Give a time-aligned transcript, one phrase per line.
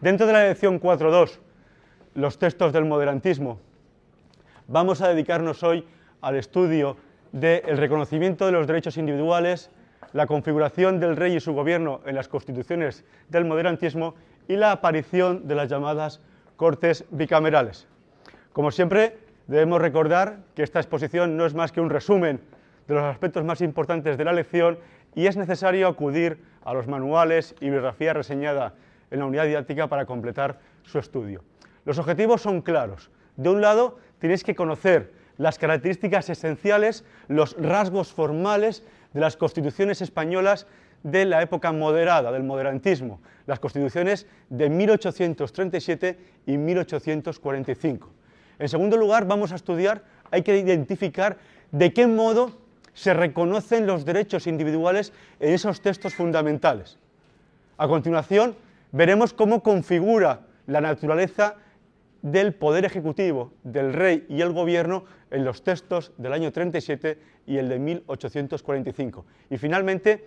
[0.00, 1.38] Dentro de la lección 4.2,
[2.14, 3.58] los textos del moderantismo,
[4.68, 5.86] vamos a dedicarnos hoy
[6.20, 6.98] al estudio
[7.32, 9.70] del reconocimiento de los derechos individuales,
[10.12, 14.14] la configuración del rey y su gobierno en las constituciones del moderantismo
[14.46, 16.20] y la aparición de las llamadas
[16.56, 17.88] cortes bicamerales.
[18.52, 22.40] Como siempre, debemos recordar que esta exposición no es más que un resumen
[22.86, 24.78] de los aspectos más importantes de la lección
[25.14, 28.74] y es necesario acudir a los manuales y bibliografía reseñada
[29.10, 31.42] en la unidad didáctica para completar su estudio.
[31.84, 33.10] Los objetivos son claros.
[33.36, 40.00] De un lado, tenéis que conocer las características esenciales, los rasgos formales de las constituciones
[40.00, 40.66] españolas
[41.02, 48.10] de la época moderada, del moderantismo, las constituciones de 1837 y 1845.
[48.58, 51.36] En segundo lugar, vamos a estudiar, hay que identificar
[51.72, 52.63] de qué modo
[52.94, 56.98] se reconocen los derechos individuales en esos textos fundamentales.
[57.76, 58.56] A continuación,
[58.92, 61.56] veremos cómo configura la naturaleza
[62.22, 67.58] del poder ejecutivo, del rey y el gobierno en los textos del año 37 y
[67.58, 69.26] el de 1845.
[69.50, 70.26] Y finalmente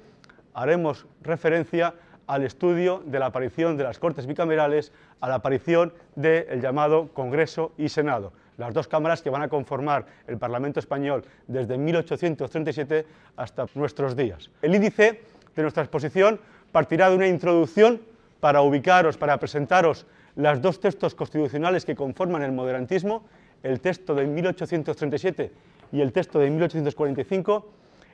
[0.53, 1.95] haremos referencia
[2.27, 4.91] al estudio de la aparición de las Cortes bicamerales,
[5.21, 10.05] a la aparición del llamado Congreso y Senado, las dos cámaras que van a conformar
[10.27, 13.05] el Parlamento español desde 1837
[13.35, 14.49] hasta nuestros días.
[14.61, 15.21] El índice
[15.55, 16.39] de nuestra exposición
[16.71, 18.01] partirá de una introducción
[18.39, 23.25] para ubicaros, para presentaros los dos textos constitucionales que conforman el moderantismo,
[23.63, 25.51] el texto de 1837
[25.91, 27.71] y el texto de 1845.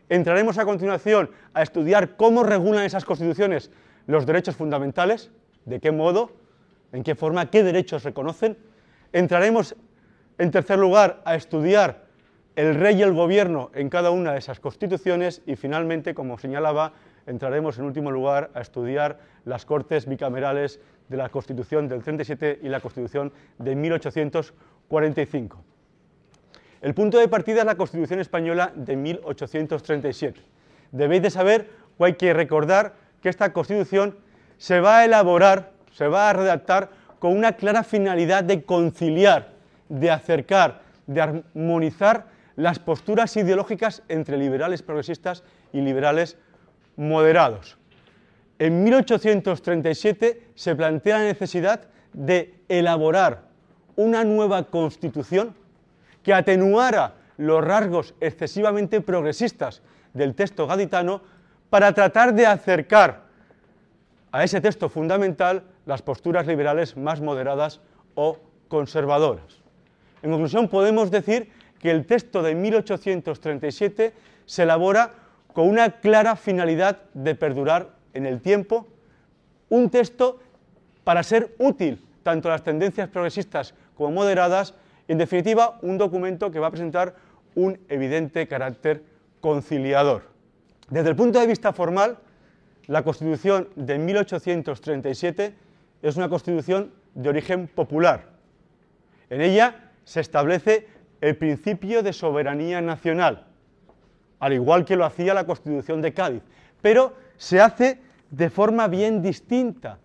[0.10, 3.72] Entraremos a continuación a estudiar cómo regulan esas constituciones
[4.08, 5.32] los derechos fundamentales,
[5.66, 6.32] de qué modo,
[6.92, 8.58] en qué forma, qué derechos reconocen.
[9.12, 9.76] Entraremos,
[10.38, 12.04] en tercer lugar, a estudiar
[12.56, 16.94] el rey y el gobierno en cada una de esas constituciones y finalmente, como señalaba,
[17.26, 22.70] entraremos en último lugar a estudiar las cortes bicamerales de la Constitución del 37 y
[22.70, 25.64] la Constitución de 1845.
[26.82, 30.42] El punto de partida es la Constitución española de 1837.
[30.92, 34.18] Debéis de saber o hay que recordar que esta Constitución
[34.58, 36.90] se va a elaborar, se va a redactar
[37.20, 39.53] con una clara finalidad de conciliar,
[39.94, 46.36] de acercar, de armonizar las posturas ideológicas entre liberales progresistas y liberales
[46.96, 47.78] moderados.
[48.58, 51.82] En 1837 se plantea la necesidad
[52.12, 53.44] de elaborar
[53.96, 55.56] una nueva constitución
[56.24, 59.84] que atenuara los rasgos excesivamente progresistas
[60.14, 61.22] del texto gaditano
[61.70, 63.24] para tratar de acercar
[64.32, 67.80] a ese texto fundamental las posturas liberales más moderadas
[68.16, 69.63] o conservadoras.
[70.24, 74.14] En conclusión, podemos decir que el texto de 1837
[74.46, 75.12] se elabora
[75.54, 78.88] con una clara finalidad de perdurar en el tiempo,
[79.70, 80.40] un texto
[81.04, 84.74] para ser útil tanto a las tendencias progresistas como moderadas,
[85.08, 87.16] y en definitiva un documento que va a presentar
[87.54, 89.04] un evidente carácter
[89.42, 90.24] conciliador.
[90.90, 92.18] Desde el punto de vista formal,
[92.88, 95.54] la Constitución de 1837
[96.02, 98.30] es una Constitución de origen popular.
[99.30, 100.88] En ella se establece
[101.22, 103.46] el principio de soberanía nacional,
[104.40, 106.44] al igual que lo hacía la Constitución de Cádiz,
[106.82, 108.00] pero se hace
[108.30, 110.00] de forma bien distinta,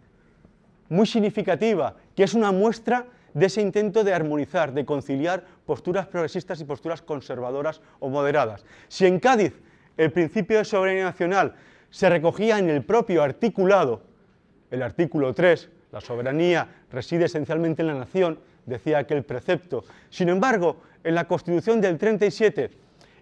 [0.88, 6.60] muy significativa, que es una muestra de ese intento de armonizar, de conciliar posturas progresistas
[6.60, 8.64] y posturas conservadoras o moderadas.
[8.88, 9.54] Si en Cádiz
[9.96, 11.54] el principio de soberanía nacional
[11.90, 14.02] se recogía en el propio articulado,
[14.70, 18.38] el artículo 3, la soberanía reside esencialmente en la nación,
[18.68, 19.84] decía aquel precepto.
[20.10, 22.70] Sin embargo, en la Constitución del 37,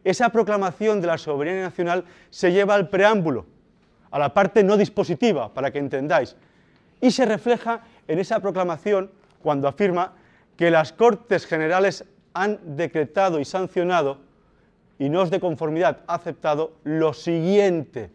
[0.05, 3.47] esa proclamación de la soberanía nacional se lleva al preámbulo,
[4.11, 6.37] a la parte no dispositiva, para que entendáis,
[7.01, 9.11] y se refleja en esa proclamación
[9.43, 10.15] cuando afirma
[10.57, 14.19] que las Cortes Generales han decretado y sancionado,
[14.99, 18.11] y no es de conformidad aceptado, lo siguiente.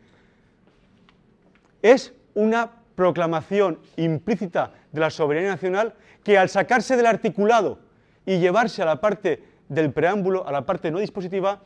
[1.82, 5.94] Es una proclamación implícita de la soberanía nacional
[6.24, 7.80] que al sacarse del articulado
[8.26, 11.62] y llevarse a la parte del preámbulo, a la parte no dispositiva,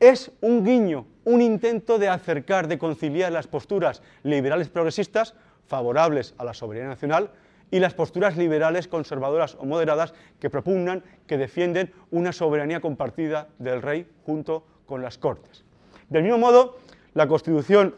[0.00, 5.34] es un guiño, un intento de acercar, de conciliar las posturas liberales progresistas
[5.66, 7.30] favorables a la soberanía nacional
[7.70, 13.82] y las posturas liberales conservadoras o moderadas que propugnan, que defienden una soberanía compartida del
[13.82, 15.64] rey junto con las Cortes.
[16.08, 16.78] Del mismo modo,
[17.14, 17.94] la Constitución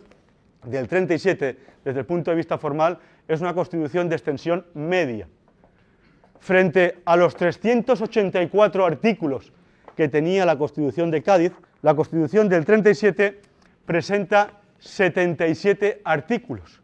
[0.64, 2.98] del 37, desde el punto de vista formal,
[3.28, 5.28] es una Constitución de extensión media.
[6.40, 9.52] Frente a los 384 artículos
[9.96, 11.52] que tenía la Constitución de Cádiz,
[11.82, 13.40] la Constitución del 37
[13.84, 16.82] presenta 77 artículos.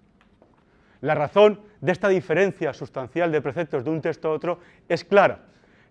[1.01, 5.41] La razón de esta diferencia sustancial de preceptos de un texto a otro es clara.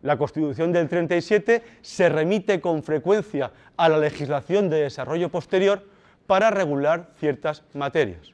[0.01, 5.86] La Constitución del 37 se remite con frecuencia a la legislación de desarrollo posterior
[6.25, 8.33] para regular ciertas materias.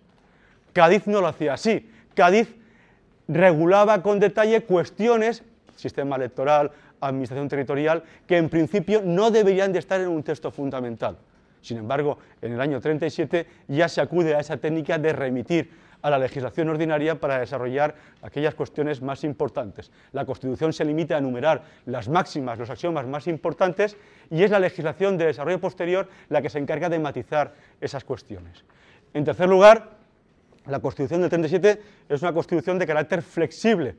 [0.72, 1.90] Cádiz no lo hacía así.
[2.18, 2.50] Cádiz
[3.28, 5.44] regulaba con detalle cuestiones,
[5.76, 11.16] sistema electoral, administración territorial, que en principio no deberían de estar en un texto fundamental.
[11.62, 15.70] Sin embargo, en el año 37 ya se acude a esa técnica de remitir
[16.02, 17.94] a la legislación ordinaria para desarrollar
[18.24, 19.92] aquellas cuestiones más importantes.
[20.12, 23.96] La Constitución se limita a enumerar las máximas, los axiomas más importantes
[24.32, 28.64] y es la legislación de desarrollo posterior la que se encarga de matizar esas cuestiones.
[29.14, 29.97] En tercer lugar,
[30.68, 33.96] la Constitución del 37 es una Constitución de carácter flexible.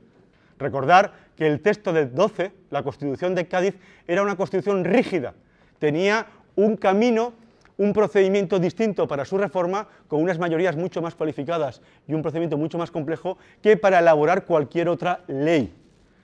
[0.57, 3.75] Recordar que el texto del 12, la Constitución de Cádiz,
[4.07, 5.33] era una Constitución rígida,
[5.79, 7.33] tenía un camino
[7.79, 12.57] un procedimiento distinto para su reforma, con unas mayorías mucho más cualificadas y un procedimiento
[12.57, 15.73] mucho más complejo que para elaborar cualquier otra ley.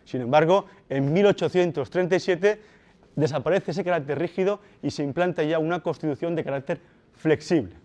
[0.03, 2.59] Sin embargo, en 1837
[3.15, 6.81] desaparece ese carácter rígido y se implanta ya una constitución de carácter
[7.13, 7.84] flexible.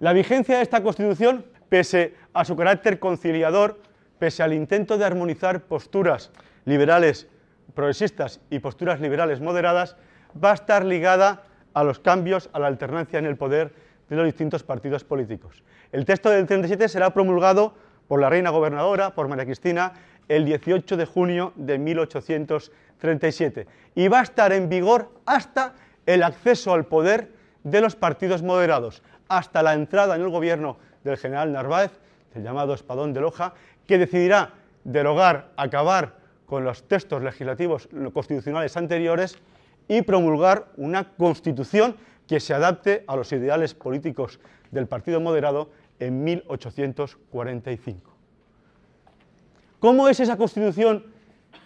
[0.00, 3.82] La vigencia de esta constitución, pese a su carácter conciliador,
[4.18, 6.30] pese al intento de armonizar posturas
[6.64, 7.28] liberales
[7.74, 9.96] progresistas y posturas liberales moderadas,
[10.42, 11.42] va a estar ligada
[11.74, 13.74] a los cambios, a la alternancia en el poder
[14.08, 15.62] de los distintos partidos políticos.
[15.92, 17.74] El texto del 37 será promulgado
[18.08, 19.92] por la reina gobernadora, por María Cristina,
[20.28, 25.74] el 18 de junio de 1837 y va a estar en vigor hasta
[26.06, 27.32] el acceso al poder
[27.64, 31.92] de los partidos moderados, hasta la entrada en el gobierno del general Narváez,
[32.34, 33.54] el llamado Espadón de Loja,
[33.86, 34.54] que decidirá
[34.84, 36.16] derogar, acabar
[36.46, 39.38] con los textos legislativos constitucionales anteriores
[39.88, 41.96] y promulgar una constitución
[42.26, 44.40] que se adapte a los ideales políticos
[44.72, 48.10] del Partido Moderado en 1845.
[49.78, 51.06] ¿Cómo es esa constitución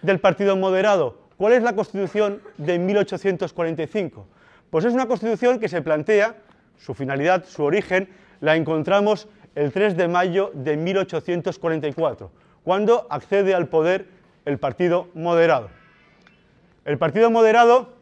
[0.03, 1.19] del Partido Moderado?
[1.39, 4.27] ¿Cuál es la constitución de 1845?
[4.71, 6.37] Pues es una constitución que se plantea,
[6.79, 8.09] su finalidad, su origen,
[8.41, 12.31] la encontramos el 3 de mayo de 1844,
[12.63, 14.07] cuando accede al poder
[14.45, 15.69] el Partido Moderado.
[16.85, 17.95] El Partido Moderado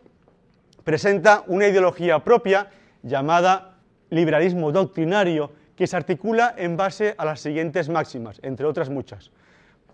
[0.84, 2.70] presenta una ideología propia
[3.02, 3.76] llamada
[4.10, 9.30] liberalismo doctrinario que se articula en base a las siguientes máximas, entre otras muchas.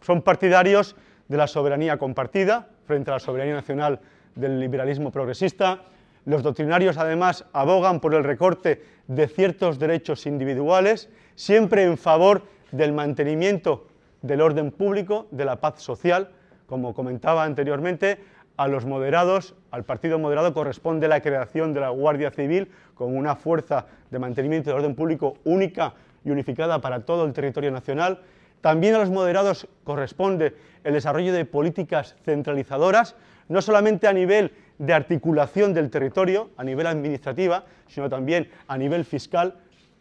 [0.00, 0.96] Son partidarios
[1.28, 4.00] de la soberanía compartida frente a la soberanía nacional
[4.34, 5.82] del liberalismo progresista.
[6.28, 12.92] Los doctrinarios además abogan por el recorte de ciertos derechos individuales, siempre en favor del
[12.92, 13.86] mantenimiento
[14.20, 16.28] del orden público, de la paz social,
[16.66, 18.18] como comentaba anteriormente,
[18.58, 23.34] a los moderados, al Partido Moderado corresponde la creación de la Guardia Civil como una
[23.34, 25.94] fuerza de mantenimiento del orden público única
[26.26, 28.20] y unificada para todo el territorio nacional.
[28.60, 30.54] También a los moderados corresponde
[30.84, 33.16] el desarrollo de políticas centralizadoras,
[33.48, 39.04] no solamente a nivel de articulación del territorio, a nivel administrativa, sino también a nivel
[39.04, 39.54] fiscal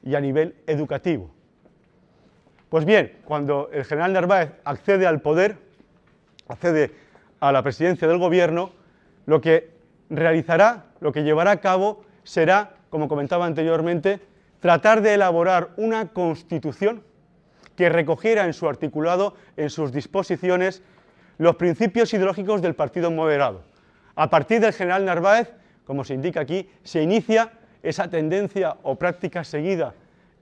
[0.03, 1.31] y a nivel educativo.
[2.69, 5.57] Pues bien, cuando el general Narváez accede al poder,
[6.47, 6.91] accede
[7.39, 8.71] a la presidencia del gobierno,
[9.25, 9.71] lo que
[10.09, 14.19] realizará, lo que llevará a cabo será, como comentaba anteriormente,
[14.59, 17.03] tratar de elaborar una constitución
[17.75, 20.81] que recogiera en su articulado, en sus disposiciones,
[21.37, 23.61] los principios ideológicos del Partido Moderado.
[24.15, 25.53] A partir del general Narváez,
[25.85, 27.51] como se indica aquí, se inicia
[27.83, 29.93] esa tendencia o práctica seguida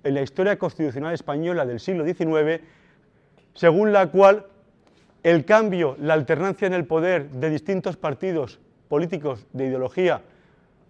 [0.04, 2.62] en la historia constitucional española del siglo XIX,
[3.54, 4.46] según la cual
[5.24, 10.22] el cambio, la alternancia en el poder de distintos partidos políticos de ideología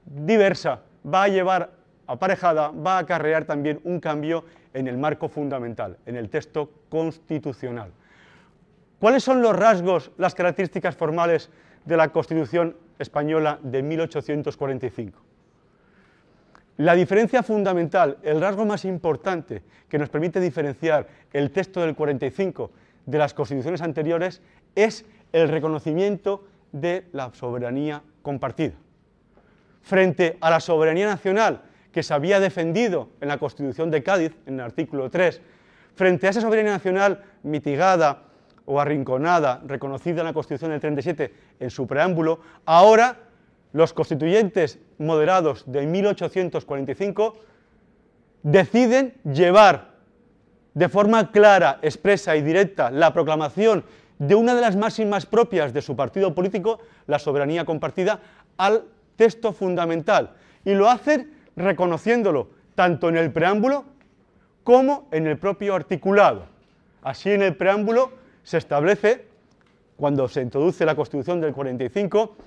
[0.06, 1.72] diversa va a llevar
[2.08, 7.92] aparejada, va a acarrear también un cambio en el marco fundamental, en el texto constitucional.
[9.06, 11.52] ¿Cuáles son los rasgos, las características formales
[11.86, 15.22] de la Constitución española de 1845?
[16.78, 22.72] La diferencia fundamental, el rasgo más importante que nos permite diferenciar el texto del 45
[23.06, 24.42] de las constituciones anteriores
[24.74, 28.74] es el reconocimiento de la soberanía compartida.
[29.84, 34.56] Frente a la soberanía nacional que se había defendido en la Constitución de Cádiz, en
[34.56, 35.44] el artículo 3,
[35.94, 38.25] frente a esa soberanía nacional mitigada
[38.66, 43.18] o arrinconada, reconocida en la Constitución del 37 en su preámbulo, ahora
[43.74, 47.36] los constituyentes moderados de 1845
[48.44, 49.96] deciden llevar
[50.74, 53.84] de forma clara, expresa y directa la proclamación
[54.20, 58.20] de una de las máximas propias de su partido político, la soberanía compartida,
[58.58, 58.84] al
[59.16, 60.32] texto fundamental.
[60.64, 63.86] Y lo hacen reconociéndolo tanto en el preámbulo
[64.64, 66.46] como en el propio articulado.
[67.02, 68.12] Así en el preámbulo
[68.46, 69.26] se establece,
[69.98, 72.38] cuando se introduce la Constitución del 45,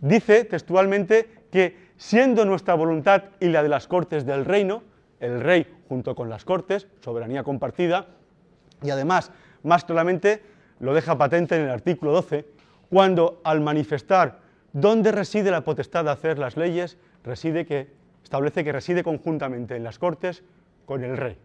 [0.00, 4.82] dice textualmente que siendo nuestra voluntad y la de las Cortes del Reino,
[5.20, 8.08] el rey junto con las Cortes, soberanía compartida,
[8.82, 9.30] y además,
[9.62, 10.42] más claramente,
[10.80, 12.46] lo deja patente en el artículo 12,
[12.88, 14.40] cuando al manifestar
[14.72, 17.88] dónde reside la potestad de hacer las leyes, reside que,
[18.24, 20.42] establece que reside conjuntamente en las Cortes
[20.86, 21.36] con el rey.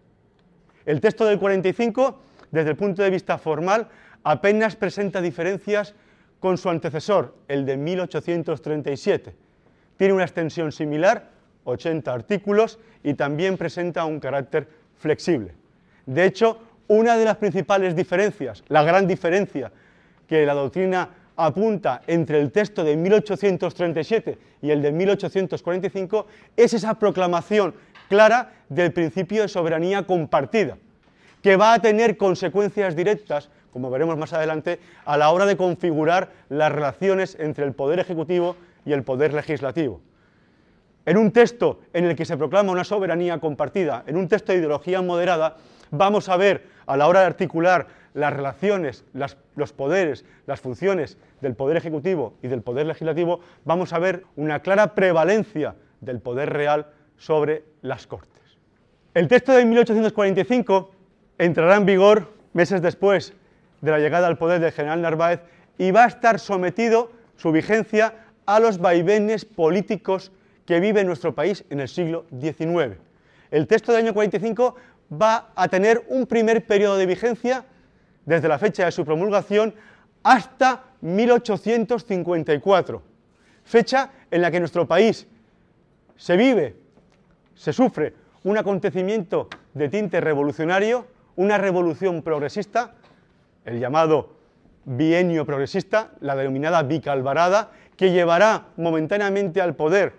[0.85, 2.19] El texto del 45,
[2.55, 3.89] desde el punto de vista formal,
[4.23, 5.93] apenas presenta diferencias
[6.39, 9.35] con su antecesor, el de 1837.
[9.97, 11.29] Tiene una extensión similar,
[11.65, 15.51] 80 artículos, y también presenta un carácter flexible.
[16.05, 19.71] De hecho, una de las principales diferencias, la gran diferencia
[20.27, 26.93] que la doctrina apunta entre el texto de 1837 y el de 1845 es esa
[26.93, 27.73] proclamación
[28.07, 30.77] clara del principio de soberanía compartida,
[31.45, 36.31] que va a tener consecuencias directas, como veremos más adelante, a la hora de configurar
[36.49, 40.01] las relaciones entre el poder ejecutivo y el poder legislativo.
[41.05, 44.57] En un texto en el que se proclama una soberanía compartida, en un texto de
[44.57, 45.57] ideología moderada,
[45.91, 49.05] vamos a ver a la hora de articular las relaciones,
[49.55, 54.63] los poderes, las funciones del Poder Ejecutivo y del Poder Legislativo, vamos a ver una
[54.63, 56.87] clara prevalencia del poder real
[57.17, 58.31] sobre las Cortes.
[59.13, 60.94] El texto de 1845
[61.37, 63.33] entrará en vigor meses después
[63.81, 65.41] de la llegada al poder del general Narváez
[65.77, 68.13] y va a estar sometido su vigencia
[68.45, 70.31] a los vaivenes políticos
[70.65, 72.97] que vive nuestro país en el siglo XIX.
[73.51, 74.75] El texto del año 45
[75.21, 77.65] va a tener un primer periodo de vigencia
[78.25, 79.73] desde la fecha de su promulgación
[80.23, 83.01] hasta 1854,
[83.63, 85.27] fecha en la que nuestro país
[86.17, 86.75] se vive,
[87.53, 88.13] se sufre
[88.43, 92.93] un acontecimiento de tinte revolucionario, una revolución progresista,
[93.65, 94.35] el llamado
[94.85, 100.13] bienio progresista, la denominada bicalvarada, que llevará momentáneamente al poder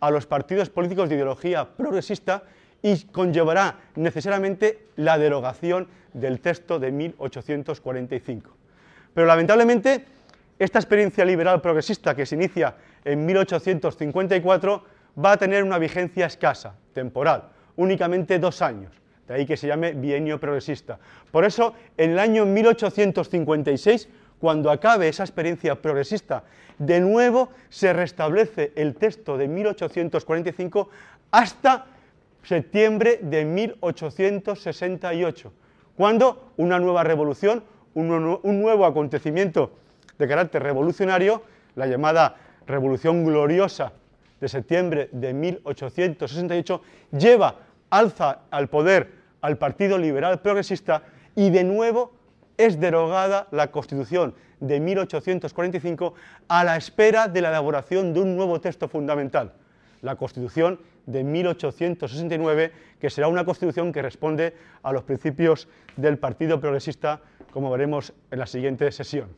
[0.00, 2.42] a los partidos políticos de ideología progresista
[2.82, 8.50] y conllevará necesariamente la derogación del texto de 1845.
[9.14, 10.04] Pero lamentablemente,
[10.58, 12.74] esta experiencia liberal progresista que se inicia
[13.04, 14.84] en 1854
[15.22, 18.99] va a tener una vigencia escasa, temporal, únicamente dos años,
[19.30, 20.98] de ahí que se llame bienio progresista.
[21.30, 24.08] Por eso, en el año 1856,
[24.40, 26.42] cuando acabe esa experiencia progresista,
[26.78, 30.90] de nuevo se restablece el texto de 1845
[31.30, 31.86] hasta
[32.42, 35.52] septiembre de 1868,
[35.96, 37.62] cuando una nueva revolución,
[37.94, 39.70] un, nuevo acontecimiento
[40.18, 41.44] de carácter revolucionario,
[41.76, 42.34] la llamada
[42.66, 43.92] Revolución Gloriosa
[44.40, 46.82] de septiembre de 1868,
[47.12, 47.54] lleva,
[47.90, 51.02] alza al poder al Partido Liberal Progresista
[51.34, 52.12] y de nuevo
[52.56, 56.14] es derogada la Constitución de 1845
[56.48, 59.54] a la espera de la elaboración de un nuevo texto fundamental,
[60.02, 66.60] la Constitución de 1869, que será una constitución que responde a los principios del Partido
[66.60, 67.20] Progresista,
[67.52, 69.28] como veremos en la siguiente sesión.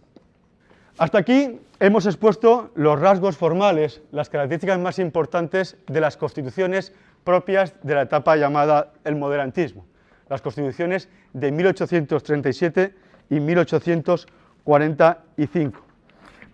[0.99, 6.93] Hasta aquí hemos expuesto los rasgos formales, las características más importantes de las constituciones
[7.25, 9.87] propias de la etapa llamada el moderantismo,
[10.33, 12.95] las constituciones de 1837
[13.29, 15.85] y 1845.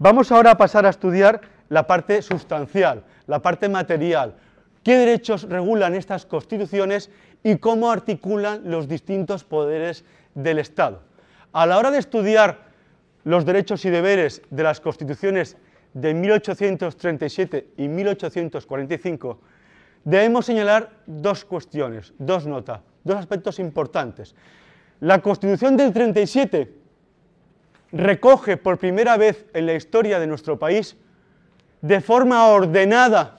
[0.01, 4.35] Vamos ahora a pasar a estudiar la parte sustancial, la parte material,
[4.83, 7.09] qué derechos regulan estas constituciones
[7.45, 10.05] y cómo articulan los distintos poderes
[10.35, 11.01] del Estado.
[11.53, 12.67] A la hora de estudiar
[13.23, 15.57] los derechos y deberes de las constituciones
[15.95, 19.39] de 1837 y 1845,
[20.03, 24.37] debemos señalar dos cuestiones, dos notas, dos aspectos importantes.
[25.01, 26.73] La Constitución del 37
[27.93, 30.97] recoge por primera vez en la historia de nuestro país
[31.81, 33.39] de forma ordenada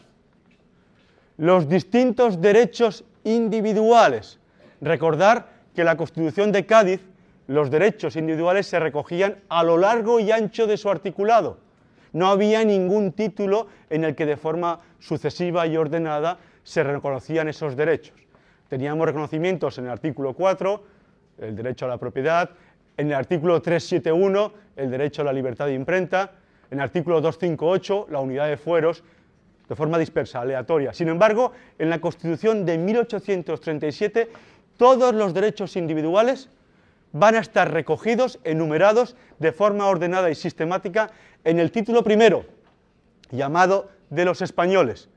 [1.38, 4.40] los distintos derechos individuales.
[4.82, 7.02] Recordar que la Constitución de Cádiz,
[7.48, 11.58] los derechos individuales se recogían a lo largo y ancho de su articulado.
[12.12, 17.76] No había ningún título en el que de forma sucesiva y ordenada se reconocían esos
[17.76, 18.29] derechos.
[18.70, 20.84] Teníamos reconocimientos en el artículo 4,
[21.40, 22.52] el derecho a la propiedad,
[22.98, 26.34] en el artículo 371, el derecho a la libertad de imprenta,
[26.70, 29.04] en el artículo 258, la unidad de fueros,
[29.68, 30.94] de forma dispersa, aleatoria.
[30.94, 34.30] Sin embargo, en la Constitución de 1837,
[34.78, 36.50] todos los derechos individuales
[37.12, 41.10] van a estar recogidos, enumerados de forma ordenada y sistemática
[41.44, 42.46] en el título primero,
[43.32, 45.10] llamado de los españoles,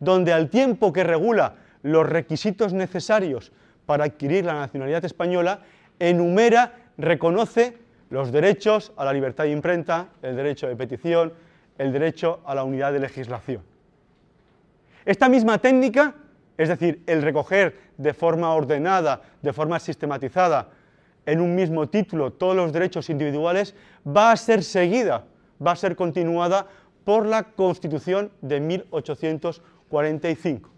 [0.00, 3.50] donde al tiempo que regula los requisitos necesarios
[3.86, 5.62] para adquirir la nacionalidad española,
[5.98, 7.76] enumera, reconoce
[8.10, 11.32] los derechos a la libertad de imprenta, el derecho de petición,
[11.78, 13.62] el derecho a la unidad de legislación.
[15.04, 16.14] Esta misma técnica,
[16.56, 20.70] es decir, el recoger de forma ordenada, de forma sistematizada,
[21.24, 25.24] en un mismo título todos los derechos individuales, va a ser seguida,
[25.64, 26.66] va a ser continuada
[27.04, 30.77] por la Constitución de 1845.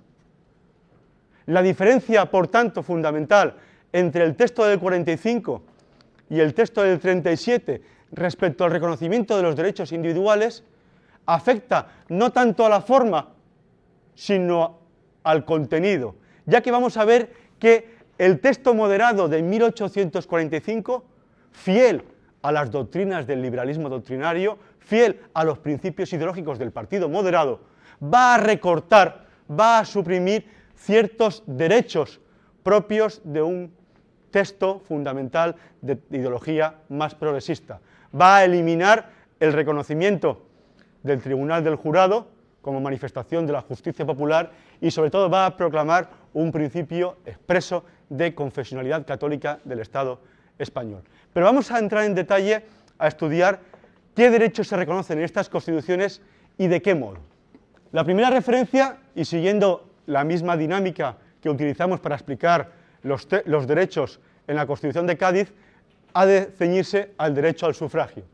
[1.51, 3.57] La diferencia, por tanto, fundamental
[3.93, 5.63] entre el texto del 45
[6.31, 10.63] y el texto del 37 respecto al reconocimiento de los derechos individuales
[11.27, 13.31] afecta no tanto a la forma,
[14.15, 14.79] sino
[15.25, 16.15] al contenido,
[16.47, 21.05] ya que vamos a ver que el texto moderado de 1845,
[21.51, 22.05] fiel
[22.43, 27.61] a las doctrinas del liberalismo doctrinario, fiel a los principios ideológicos del partido moderado,
[28.01, 32.21] va a recortar, va a suprimir ciertos derechos
[32.63, 33.73] propios de un
[34.31, 37.81] texto fundamental de ideología más progresista.
[38.19, 39.11] Va a eliminar
[39.41, 40.43] el reconocimiento
[41.03, 42.29] del Tribunal del Jurado
[42.63, 47.85] como manifestación de la justicia popular y sobre todo va a proclamar un principio expreso
[48.09, 50.21] de confesionalidad católica del Estado
[50.59, 51.03] español.
[51.33, 52.65] Pero vamos a entrar en detalle
[52.99, 53.61] a estudiar
[54.15, 56.21] qué derechos se reconocen en estas constituciones
[56.59, 57.19] y de qué modo.
[57.93, 63.27] La primera referencia, y siguiendo la misma dinámica que utilizamos para explicar los,
[63.67, 65.53] derechos en la Constitución de Cádiz,
[66.13, 68.25] ha de ceñirse al derecho al sufragio.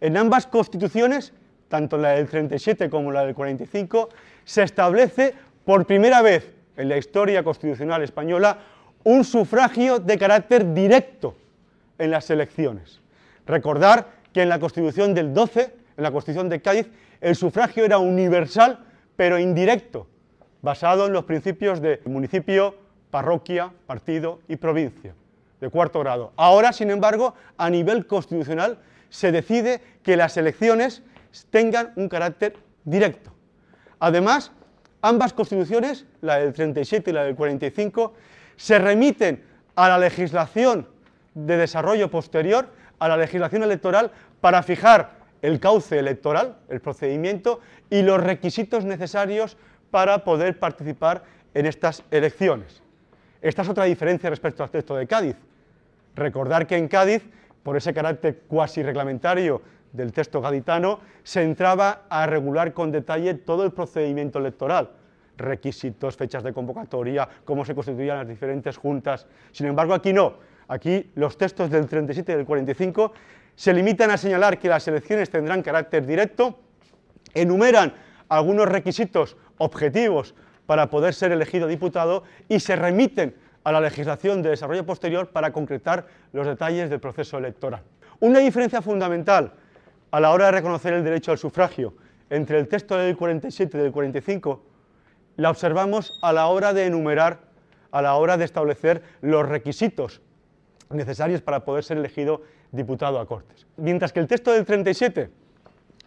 [0.00, 1.32] En ambas constituciones,
[1.68, 4.08] tanto la del 37 como la del 45,
[4.44, 8.58] se establece por primera vez en la historia constitucional española
[9.02, 11.36] un sufragio de carácter directo
[11.98, 13.00] en las elecciones.
[13.46, 16.88] Recordar que en la Constitución del 12, en la Constitución de Cádiz,
[17.20, 18.78] el sufragio era universal
[19.16, 20.08] pero indirecto,
[20.64, 22.74] basado en los principios de municipio,
[23.10, 25.14] parroquia, partido y provincia,
[25.60, 26.32] de cuarto grado.
[26.36, 28.78] Ahora, sin embargo, a nivel constitucional
[29.10, 31.02] se decide que las elecciones
[31.50, 33.30] tengan un carácter directo.
[33.98, 34.52] Además,
[35.02, 38.14] ambas constituciones, la del 37 y la del 45,
[38.56, 39.44] se remiten
[39.76, 40.88] a la legislación
[41.34, 47.60] de desarrollo posterior, a la legislación electoral, para fijar el cauce electoral, el procedimiento
[47.90, 49.58] y los requisitos necesarios
[49.94, 51.22] para poder participar
[51.54, 52.82] en estas elecciones.
[53.40, 55.36] Esta es otra diferencia respecto al texto de Cádiz.
[56.16, 57.22] Recordar que en Cádiz,
[57.62, 63.64] por ese carácter cuasi reglamentario del texto gaditano, se entraba a regular con detalle todo
[63.64, 64.90] el procedimiento electoral
[65.36, 69.28] requisitos, fechas de convocatoria, cómo se constituían las diferentes juntas.
[69.52, 70.34] Sin embargo, aquí no.
[70.66, 73.12] Aquí los textos del 37 y del 45
[73.54, 76.58] se limitan a señalar que las elecciones tendrán carácter directo,
[77.32, 77.92] enumeran
[78.28, 80.34] algunos requisitos objetivos
[80.66, 83.34] para poder ser elegido diputado y se remiten
[83.64, 87.82] a la legislación de desarrollo posterior para concretar los detalles del proceso electoral.
[88.20, 89.52] Una diferencia fundamental
[90.10, 91.94] a la hora de reconocer el derecho al sufragio
[92.30, 94.62] entre el texto del 47 y del 45
[95.36, 97.40] la observamos a la hora de enumerar,
[97.90, 100.20] a la hora de establecer los requisitos
[100.90, 103.66] necesarios para poder ser elegido diputado a Cortes.
[103.76, 105.30] Mientras que el texto del 37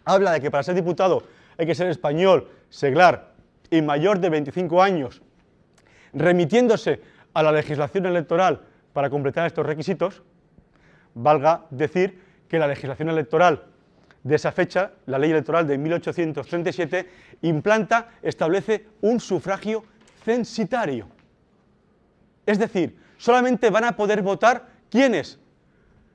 [0.04, 1.24] habla de que para ser diputado
[1.58, 3.34] hay que ser español, seglar
[3.70, 5.20] y mayor de 25 años,
[6.12, 7.00] remitiéndose
[7.34, 10.22] a la legislación electoral para completar estos requisitos,
[11.14, 13.64] valga decir que la legislación electoral
[14.22, 17.08] de esa fecha, la ley electoral de 1837
[17.42, 19.84] implanta, establece un sufragio
[20.24, 21.08] censitario.
[22.46, 25.38] Es decir, solamente van a poder votar quienes,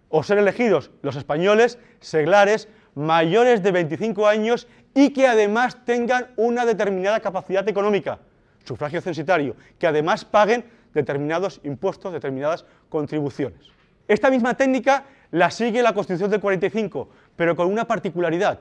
[0.10, 6.66] o ser elegidos los españoles, seglares, mayores de 25 años y que además tengan una
[6.66, 8.20] determinada capacidad económica,
[8.64, 13.60] sufragio censitario, que además paguen determinados impuestos, determinadas contribuciones.
[14.08, 18.60] Esta misma técnica la sigue la Constitución del 45, pero con una particularidad.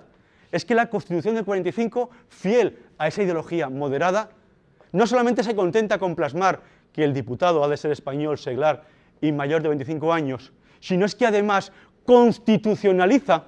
[0.51, 4.31] Es que la Constitución del 45, fiel a esa ideología moderada,
[4.92, 6.61] no solamente se contenta con plasmar
[6.92, 8.85] que el diputado ha de ser español, seglar
[9.21, 11.73] y mayor de 25 años, sino es que además
[12.05, 13.45] constitucionaliza,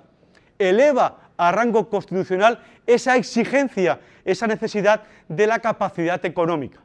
[0.58, 6.80] eleva a rango constitucional esa exigencia, esa necesidad de la capacidad económica.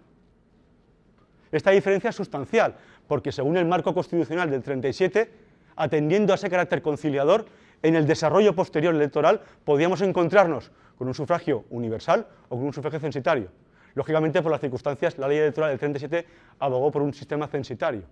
[1.51, 2.75] Esta diferencia es sustancial,
[3.07, 5.31] porque según el marco constitucional del 37,
[5.75, 7.45] atendiendo a ese carácter conciliador,
[7.81, 12.99] en el desarrollo posterior electoral podíamos encontrarnos con un sufragio universal o con un sufragio
[12.99, 13.49] censitario.
[13.95, 16.25] Lógicamente, por las circunstancias, la ley electoral del 37
[16.59, 18.03] abogó por un sistema censitario.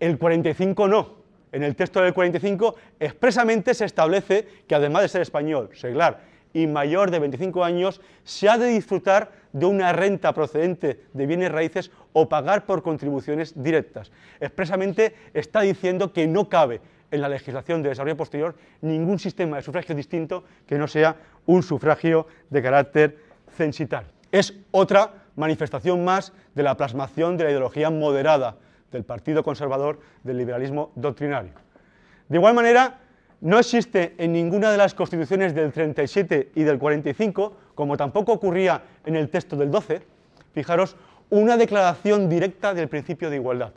[0.00, 1.21] El 45 no.
[1.52, 6.20] En el texto del 45 expresamente se establece que además de ser español, seglar
[6.54, 11.52] y mayor de 25 años, se ha de disfrutar de una renta procedente de bienes
[11.52, 14.10] raíces o pagar por contribuciones directas.
[14.40, 19.62] Expresamente está diciendo que no cabe en la legislación de desarrollo posterior ningún sistema de
[19.62, 23.18] sufragio distinto que no sea un sufragio de carácter
[23.54, 24.08] censitario.
[24.30, 28.56] Es otra manifestación más de la plasmación de la ideología moderada
[28.92, 31.52] del Partido Conservador del liberalismo doctrinario.
[32.28, 33.00] De igual manera,
[33.40, 38.82] no existe en ninguna de las constituciones del 37 y del 45, como tampoco ocurría
[39.04, 40.02] en el texto del 12,
[40.54, 40.96] fijaros,
[41.30, 43.72] una declaración directa del principio de igualdad.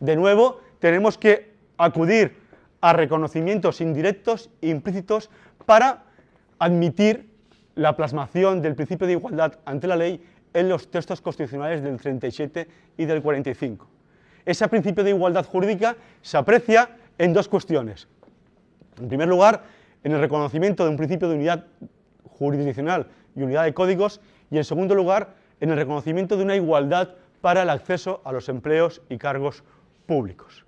[0.00, 2.36] De nuevo, tenemos que acudir
[2.80, 5.28] a reconocimientos indirectos e implícitos
[5.66, 6.04] para
[6.58, 7.28] admitir
[7.74, 10.22] la plasmación del principio de igualdad ante la ley
[10.54, 13.95] en los textos constitucionales del 37 y del 45.
[14.46, 18.06] Ese principio de igualdad jurídica se aprecia en dos cuestiones.
[18.98, 19.64] En primer lugar,
[20.04, 21.66] en el reconocimiento de un principio de unidad
[22.38, 27.10] jurisdiccional y unidad de códigos, y en segundo lugar, en el reconocimiento de una igualdad
[27.40, 29.64] para el acceso a los empleos y cargos
[30.06, 30.64] públicos.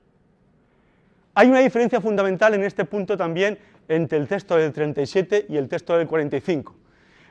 [1.35, 5.69] Hay una diferencia fundamental en este punto también entre el texto del 37 y el
[5.69, 6.75] texto del 45.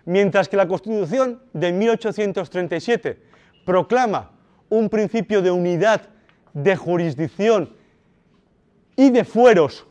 [0.06, 3.22] Mientras que la Constitución de 1837
[3.66, 4.32] proclama
[4.70, 6.02] un principio de unidad
[6.58, 7.74] de jurisdicción
[8.96, 9.86] y de fueros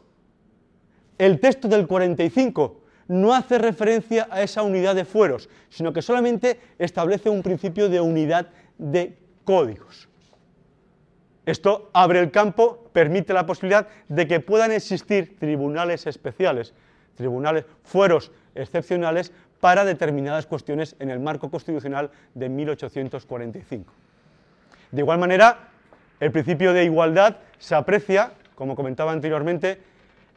[1.18, 6.58] el texto del 45 no hace referencia a esa unidad de fueros, sino que solamente
[6.78, 8.48] establece un principio de unidad
[8.78, 10.08] de códigos.
[11.46, 16.74] Esto abre el campo, permite la posibilidad de que puedan existir tribunales especiales,
[17.14, 23.92] tribunales, fueros excepcionales para determinadas cuestiones en el marco constitucional de 1845.
[24.90, 25.70] De igual manera,
[26.20, 29.80] el principio de igualdad se aprecia, como comentaba anteriormente,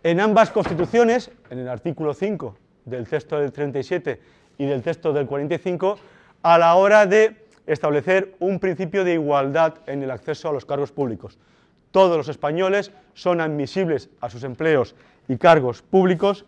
[0.03, 4.19] en ambas constituciones, en el artículo 5 del texto del 37
[4.57, 5.99] y del texto del 45,
[6.41, 10.91] a la hora de establecer un principio de igualdad en el acceso a los cargos
[10.91, 11.37] públicos.
[11.91, 14.95] Todos los españoles son admisibles a sus empleos
[15.27, 16.45] y cargos públicos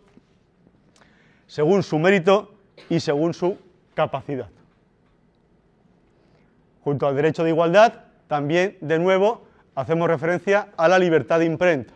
[1.46, 2.54] según su mérito
[2.88, 3.58] y según su
[3.94, 4.48] capacidad.
[6.82, 9.42] Junto al derecho de igualdad, también, de nuevo,
[9.74, 11.92] hacemos referencia a la libertad de imprenta.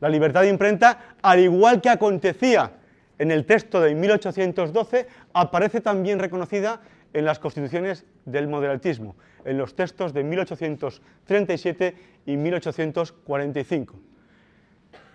[0.00, 2.70] La libertad de imprenta, al igual que acontecía
[3.18, 6.80] en el texto de 1812, aparece también reconocida
[7.12, 13.94] en las constituciones del moderatismo, en los textos de 1837 y 1845.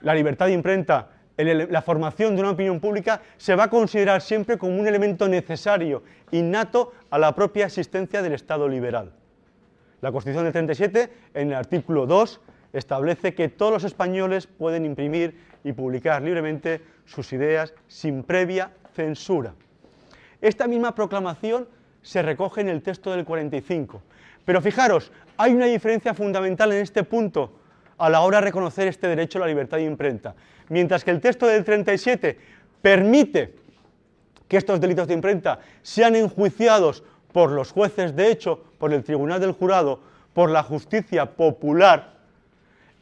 [0.01, 4.59] La libertad de imprenta, la formación de una opinión pública, se va a considerar siempre
[4.59, 9.13] como un elemento necesario, innato a la propia existencia del Estado liberal.
[10.01, 12.39] La Constitución del 37, en el artículo 2,
[12.73, 19.53] establece que todos los españoles pueden imprimir y publicar libremente sus ideas sin previa censura.
[20.39, 21.67] Esta misma proclamación
[22.01, 24.01] se recoge en el texto del 45.
[24.45, 27.59] Pero fijaros, hay una diferencia fundamental en este punto
[27.97, 30.35] a la hora de reconocer este derecho a la libertad de imprenta.
[30.69, 32.37] Mientras que el texto del 37
[32.81, 33.55] permite
[34.47, 39.39] que estos delitos de imprenta sean enjuiciados por los jueces de hecho, por el Tribunal
[39.39, 39.99] del Jurado,
[40.33, 42.13] por la justicia popular,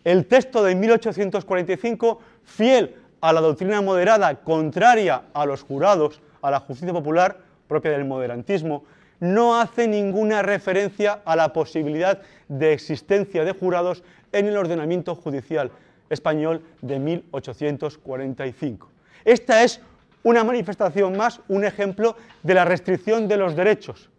[0.04, 6.60] el texto de 1845, fiel a la doctrina moderada, contraria a los jurados, a la
[6.60, 8.84] justicia popular, propia del moderantismo,
[9.20, 15.72] no hace ninguna referencia a la posibilidad de existencia de jurados en el ordenamiento judicial
[16.10, 18.90] español de 1845.
[19.24, 19.82] Esta es
[20.24, 24.10] una manifestación más, un ejemplo de la restricción de los derechos,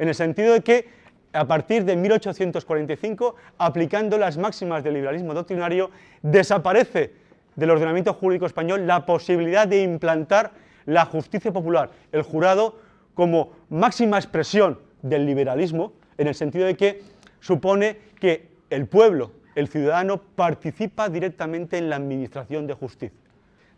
[0.00, 0.88] en el sentido de que
[1.32, 5.90] a partir de 1845, aplicando las máximas del liberalismo doctrinario,
[6.22, 7.12] desaparece
[7.54, 10.52] del ordenamiento jurídico español la posibilidad de implantar
[10.86, 12.78] la justicia popular, el jurado,
[13.14, 17.02] como máxima expresión del liberalismo, en el sentido de que
[17.40, 23.20] supone que el pueblo, el ciudadano, participa directamente en la administración de justicia.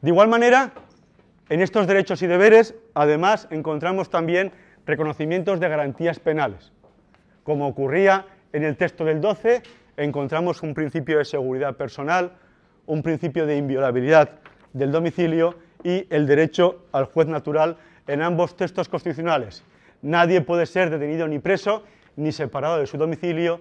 [0.01, 0.73] De igual manera,
[1.49, 4.53] en estos derechos y deberes, además, encontramos también
[4.87, 6.73] reconocimientos de garantías penales.
[7.45, 9.63] Como ocurría en el texto del 12,
[9.97, 12.33] encontramos un principio de seguridad personal,
[12.87, 14.31] un principio de inviolabilidad
[14.73, 19.65] del domicilio y el derecho al juez natural en ambos textos constitucionales.
[20.03, 21.85] Nadie puede ser detenido ni preso
[22.17, 23.61] ni separado de su domicilio,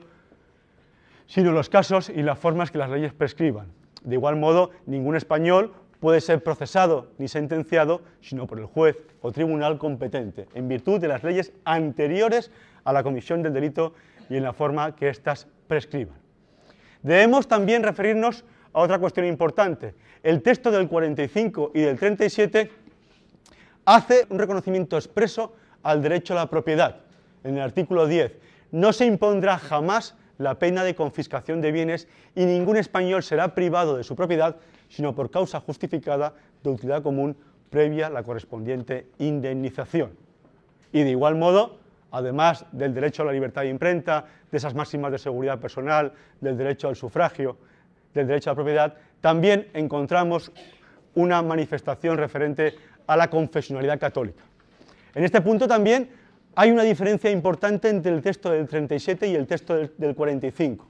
[1.27, 3.67] sino los casos y las formas que las leyes prescriban.
[4.03, 9.31] De igual modo, ningún español puede ser procesado ni sentenciado sino por el juez o
[9.31, 12.51] tribunal competente, en virtud de las leyes anteriores
[12.83, 13.93] a la comisión del delito
[14.29, 16.17] y en la forma que éstas prescriban.
[17.03, 19.93] Debemos también referirnos a otra cuestión importante.
[20.23, 22.71] El texto del 45 y del 37
[23.85, 26.97] hace un reconocimiento expreso al derecho a la propiedad.
[27.43, 28.33] En el artículo 10,
[28.71, 33.97] no se impondrá jamás la pena de confiscación de bienes y ningún español será privado
[33.97, 34.55] de su propiedad,
[34.91, 37.35] sino por causa justificada de utilidad común
[37.69, 40.11] previa la correspondiente indemnización.
[40.91, 41.79] Y de igual modo,
[42.11, 46.57] además del derecho a la libertad de imprenta, de esas máximas de seguridad personal, del
[46.57, 47.57] derecho al sufragio,
[48.13, 50.51] del derecho a la propiedad, también encontramos
[51.15, 52.75] una manifestación referente
[53.07, 54.43] a la confesionalidad católica.
[55.15, 56.09] En este punto también
[56.55, 60.85] hay una diferencia importante entre el texto del 37 y el texto del, 45.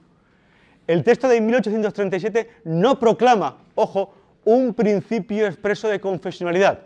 [0.86, 4.14] El texto de 1837 no proclama, ojo,
[4.44, 6.80] un principio expreso de confesionalidad.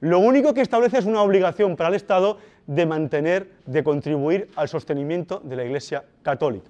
[0.00, 4.68] Lo único que establece es una obligación para el Estado de mantener, de contribuir al
[4.68, 6.68] sostenimiento de la Iglesia católica.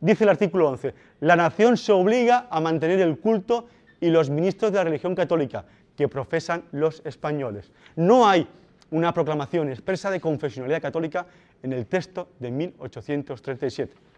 [0.00, 3.66] Dice el artículo 11, la nación se obliga a mantener el culto
[4.00, 5.64] y los ministros de la religión católica
[5.96, 7.70] que profesan los españoles.
[7.94, 8.48] No hay
[8.90, 11.26] una proclamación expresa de confesionalidad católica
[11.62, 14.11] en el texto de 1837.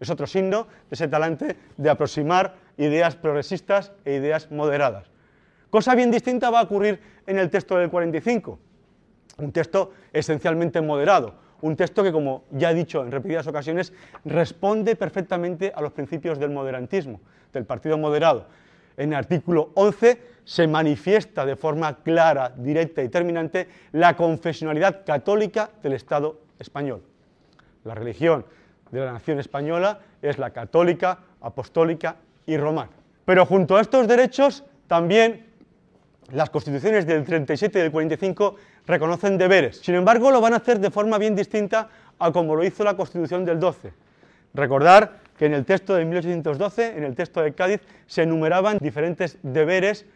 [0.00, 5.10] Es otro signo de ese talante de aproximar ideas progresistas e ideas moderadas.
[5.70, 8.58] Cosa bien distinta va a ocurrir en el texto del 45,
[9.38, 13.92] un texto esencialmente moderado, un texto que, como ya he dicho en repetidas ocasiones,
[14.24, 17.20] responde perfectamente a los principios del moderantismo,
[17.52, 18.46] del partido moderado.
[18.96, 25.70] En el artículo 11 se manifiesta de forma clara, directa y terminante la confesionalidad católica
[25.82, 27.02] del Estado español.
[27.84, 28.44] La religión
[28.90, 32.90] de la nación española es la católica, apostólica y romana.
[33.24, 35.46] Pero junto a estos derechos, también
[36.32, 39.78] las constituciones del 37 y del 45 reconocen deberes.
[39.78, 42.96] Sin embargo, lo van a hacer de forma bien distinta a como lo hizo la
[42.96, 43.92] Constitución del 12.
[44.54, 49.38] Recordar que en el texto de 1812, en el texto de Cádiz, se enumeraban diferentes
[49.42, 50.06] deberes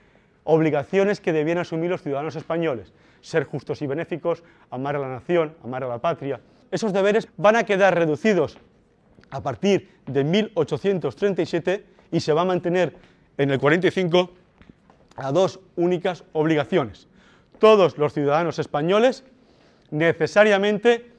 [0.45, 5.55] obligaciones que debían asumir los ciudadanos españoles, ser justos y benéficos, amar a la nación,
[5.63, 6.41] amar a la patria.
[6.73, 8.59] Esos deberes van a quedar reducidos
[9.31, 12.97] a partir de 1837 y se va a mantener
[13.39, 14.31] en el 45
[15.15, 17.07] a dos únicas obligaciones.
[17.61, 19.23] Todos los ciudadanos españoles
[19.93, 21.13] necesariamente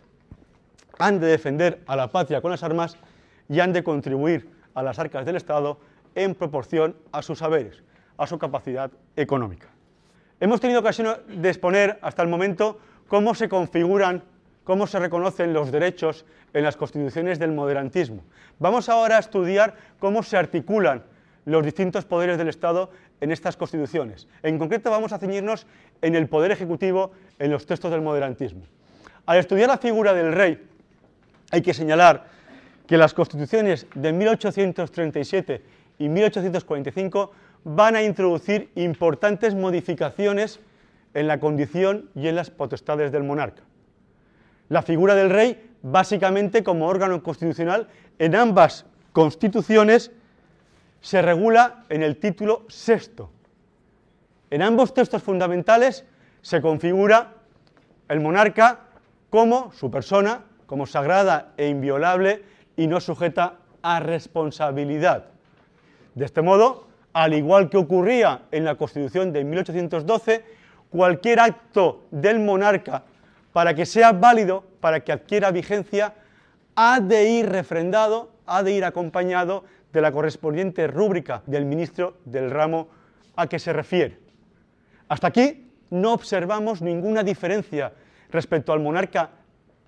[0.99, 2.97] han de defender a la patria con las armas
[3.47, 5.79] y han de contribuir a las arcas del Estado
[6.15, 7.81] en proporción a sus saberes
[8.17, 9.69] a su capacidad económica.
[10.39, 14.23] Hemos tenido ocasión de exponer hasta el momento cómo se configuran,
[14.63, 18.23] cómo se reconocen los derechos en las constituciones del moderantismo.
[18.59, 21.03] Vamos ahora a estudiar cómo se articulan
[21.45, 24.27] los distintos poderes del Estado en estas constituciones.
[24.41, 25.67] En concreto vamos a ceñirnos
[26.01, 28.63] en el poder ejecutivo en los textos del moderantismo.
[29.25, 30.61] Al estudiar la figura del rey,
[31.51, 32.27] hay que señalar
[32.87, 35.61] que las constituciones de 1837
[35.99, 37.31] y 1845
[37.63, 40.59] van a introducir importantes modificaciones
[41.13, 43.63] en la condición y en las potestades del monarca.
[44.69, 47.87] La figura del rey, básicamente como órgano constitucional,
[48.19, 50.11] en ambas constituciones
[51.01, 53.29] se regula en el título sexto.
[54.49, 56.05] En ambos textos fundamentales
[56.41, 57.33] se configura
[58.07, 58.79] el monarca
[59.29, 62.43] como su persona, como sagrada e inviolable
[62.77, 65.25] y no sujeta a responsabilidad.
[66.15, 70.45] De este modo, al igual que ocurría en la Constitución de 1812,
[70.89, 73.03] cualquier acto del monarca
[73.53, 76.15] para que sea válido, para que adquiera vigencia,
[76.75, 79.63] ha de ir refrendado, ha de ir acompañado
[79.93, 82.89] de la correspondiente rúbrica del ministro del ramo
[83.35, 84.17] a que se refiere.
[85.07, 87.93] Hasta aquí no observamos ninguna diferencia
[88.31, 89.29] respecto al monarca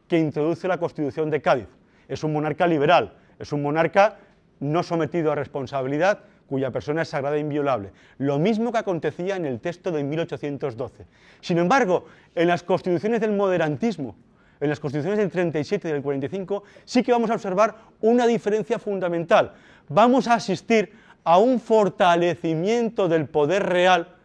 [0.08, 1.68] que introduce la Constitución de Cádiz.
[2.08, 4.20] Es un monarca liberal, es un monarca
[4.60, 7.92] no sometido a responsabilidad, cuya persona es sagrada e inviolable.
[8.18, 11.06] Lo mismo que acontecía en el texto de 1812.
[11.42, 12.06] Sin embargo,
[12.36, 14.16] en las constituciones del moderantismo,
[14.60, 18.80] en las constituciones del 37 y del 45, sí que vamos a observar una diferencia
[18.80, 19.54] fundamental.
[19.90, 24.16] Vamos a asistir a un fortalecimiento del poder real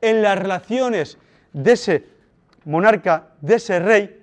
[0.00, 1.18] en las relaciones
[1.52, 2.06] de ese
[2.64, 4.22] monarca, de ese rey,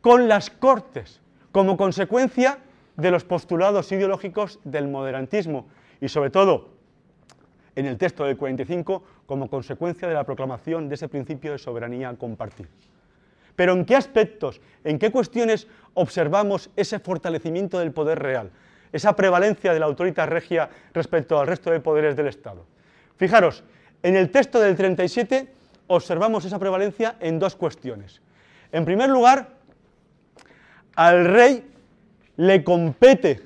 [0.00, 1.20] con las cortes,
[1.52, 2.58] como consecuencia
[2.96, 5.66] de los postulados ideológicos del moderantismo
[6.00, 6.69] y sobre todo
[7.76, 12.14] en el texto del 45 como consecuencia de la proclamación de ese principio de soberanía
[12.14, 12.68] compartida.
[13.56, 18.50] Pero ¿en qué aspectos, en qué cuestiones observamos ese fortalecimiento del poder real,
[18.92, 22.64] esa prevalencia de la autoridad regia respecto al resto de poderes del Estado?
[23.16, 23.62] Fijaros,
[24.02, 25.52] en el texto del 37
[25.88, 28.22] observamos esa prevalencia en dos cuestiones.
[28.72, 29.50] En primer lugar,
[30.94, 31.70] al rey
[32.36, 33.42] le compete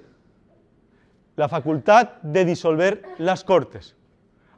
[1.36, 3.96] la facultad de disolver las Cortes.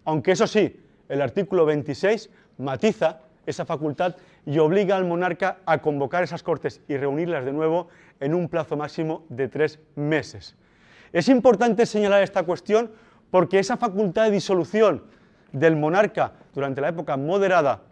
[0.07, 4.17] Aunque eso sí, el artículo 26 matiza esa facultad
[4.47, 7.89] y obliga al monarca a convocar esas cortes y reunirlas de nuevo
[8.21, 10.55] en un plazo máximo de tres meses.
[11.13, 12.93] Es importante señalar esta cuestión
[13.33, 15.03] porque esa facultad de disolución
[15.51, 17.83] del monarca durante la época moderada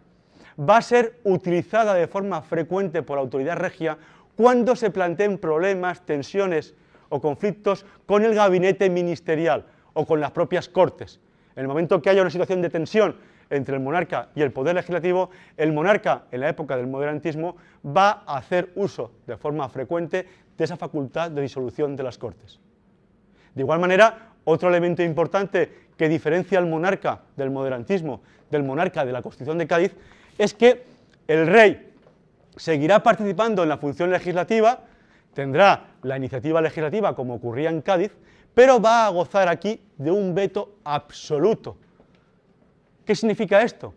[0.57, 3.97] va a ser utilizada de forma frecuente por la autoridad regia
[4.37, 6.75] cuando se planteen problemas, tensiones
[7.09, 11.19] o conflictos con el gabinete ministerial o con las propias cortes.
[11.55, 13.15] En el momento que haya una situación de tensión
[13.49, 18.23] entre el monarca y el poder legislativo, el monarca en la época del moderantismo va
[18.25, 22.59] a hacer uso de forma frecuente de esa facultad de disolución de las cortes.
[23.53, 29.11] De igual manera, otro elemento importante que diferencia al monarca del moderantismo del monarca de
[29.11, 29.95] la Constitución de Cádiz
[30.37, 30.83] es que
[31.27, 31.93] el rey
[32.55, 34.81] seguirá participando en la función legislativa,
[35.33, 38.11] tendrá la iniciativa legislativa como ocurría en Cádiz,
[38.55, 41.77] pero va a gozar aquí de un veto absoluto.
[43.05, 43.93] ¿Qué significa esto?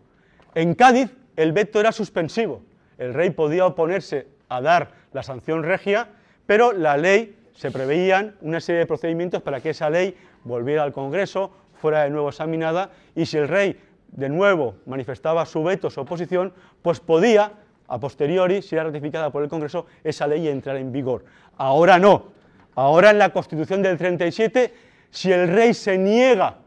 [0.55, 2.63] En Cádiz el veto era suspensivo,
[2.99, 6.09] el rey podía oponerse a dar la sanción regia,
[6.47, 10.93] pero la ley se preveían una serie de procedimientos para que esa ley volviera al
[10.93, 16.01] Congreso, fuera de nuevo examinada, y si el rey de nuevo manifestaba su veto, su
[16.01, 17.53] oposición, pues podía,
[17.87, 21.25] a posteriori, si era ratificada por el Congreso, esa ley entrar en vigor.
[21.57, 22.38] Ahora no.
[22.79, 24.73] Ahora en la Constitución del 37,
[25.11, 26.59] si el rey se niega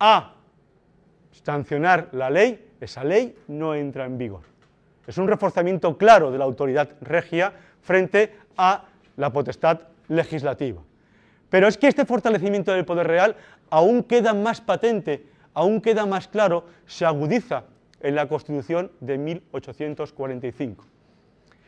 [0.00, 0.34] a
[1.44, 4.40] sancionar la ley, esa ley no entra en vigor.
[5.06, 8.86] Es un reforzamiento claro de la autoridad regia frente a
[9.18, 10.80] la potestad legislativa.
[11.50, 13.36] Pero es que este fortalecimiento del poder real
[13.68, 17.64] aún queda más patente aún queda más claro, se agudiza
[18.00, 20.86] en la Constitución de 1845.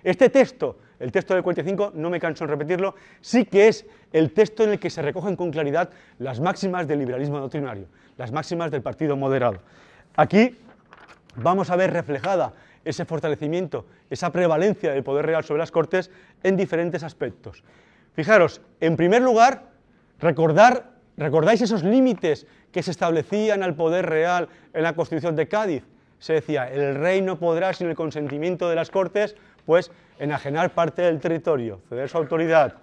[0.02, 4.32] Este texto, el texto del 45, no me canso en repetirlo, sí que es el
[4.32, 7.86] texto en el que se recogen con claridad las máximas del liberalismo doctrinario,
[8.16, 9.58] las máximas del partido moderado.
[10.16, 10.56] Aquí
[11.36, 12.52] vamos a ver reflejada
[12.84, 16.10] ese fortalecimiento, esa prevalencia del poder real sobre las Cortes
[16.42, 17.64] en diferentes aspectos.
[18.14, 19.64] Fijaros, en primer lugar,
[20.18, 25.84] recordar, ¿recordáis esos límites que se establecían al poder real en la Constitución de Cádiz.
[26.18, 31.02] Se decía, el rey no podrá, sin el consentimiento de las Cortes, pues enajenar parte
[31.02, 32.74] del territorio, ceder su autoridad,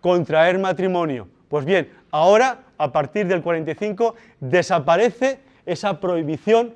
[0.00, 1.28] contraer matrimonio.
[1.48, 6.74] Pues bien, ahora, a partir del 45, desaparece esa prohibición,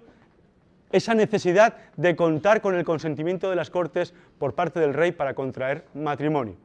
[0.92, 5.34] esa necesidad de contar con el consentimiento de las Cortes por parte del rey para
[5.34, 6.56] contraer matrimonio.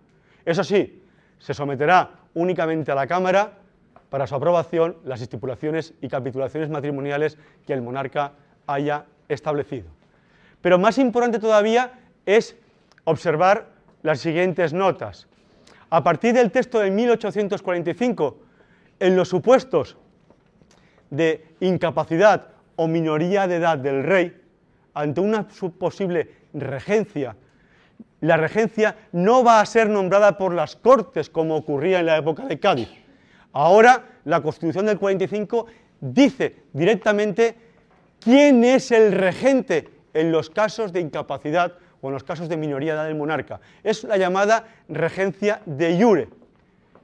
[0.45, 1.01] Eso sí,
[1.39, 3.53] se someterá únicamente a la Cámara
[4.09, 8.33] para su aprobación las estipulaciones y capitulaciones matrimoniales que el monarca
[8.67, 9.89] haya establecido.
[10.61, 11.93] Pero más importante todavía
[12.25, 12.57] es
[13.03, 13.67] observar
[14.03, 15.27] las siguientes notas.
[15.89, 18.37] A partir del texto de 1845,
[18.99, 19.97] en los supuestos
[21.09, 24.41] de incapacidad o minoría de edad del rey,
[24.93, 27.35] ante una posible regencia,
[28.21, 32.45] la regencia no va a ser nombrada por las Cortes como ocurría en la época
[32.45, 32.89] de Cádiz,
[33.53, 35.65] Ahora la Constitución del 45
[35.99, 37.55] dice directamente
[38.19, 43.01] quién es el regente en los casos de incapacidad o en los casos de minoría
[43.03, 43.59] del monarca.
[43.83, 46.29] Es la llamada regencia de jure.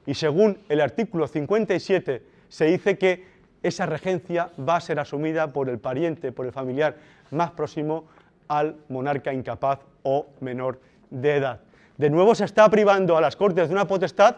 [0.06, 3.26] Y según el artículo 57 se dice que
[3.62, 6.96] esa regencia va a ser asumida por el pariente, por el familiar
[7.30, 8.04] más próximo
[8.46, 10.80] al monarca incapaz o menor
[11.10, 11.60] de edad.
[11.96, 14.36] De nuevo se está privando a las Cortes de una potestad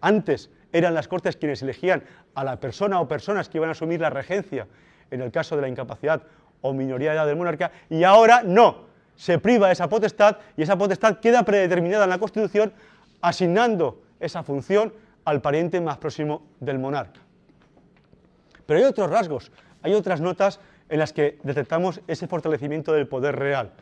[0.00, 2.02] antes eran las Cortes quienes elegían
[2.34, 4.66] a la persona o personas que iban a asumir la regencia
[5.10, 6.22] en el caso de la incapacidad
[6.62, 8.89] o minoría de edad del monarca, y ahora no,
[9.20, 12.72] se priva esa potestad y esa potestad queda predeterminada en la Constitución
[13.20, 14.94] asignando esa función
[15.26, 17.20] al pariente más próximo del monarca.
[18.64, 19.52] Pero hay otros rasgos,
[19.82, 23.72] hay otras notas en las que detectamos ese fortalecimiento del poder real.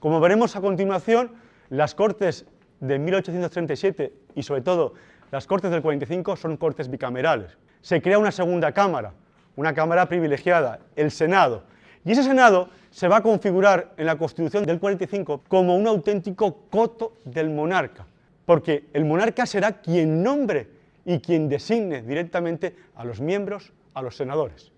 [0.00, 1.36] Como veremos a continuación,
[1.68, 2.46] las Cortes
[2.80, 4.94] de 1837 y sobre todo
[5.30, 7.56] las Cortes del 45 son Cortes bicamerales.
[7.80, 9.12] Se crea una segunda Cámara,
[9.54, 11.62] una Cámara privilegiada, el Senado.
[12.04, 16.64] Y ese Senado se va a configurar en la Constitución del 45 como un auténtico
[16.70, 18.06] coto del monarca,
[18.44, 20.68] porque el monarca será quien nombre
[21.04, 24.72] y quien designe directamente a los miembros, a los senadores.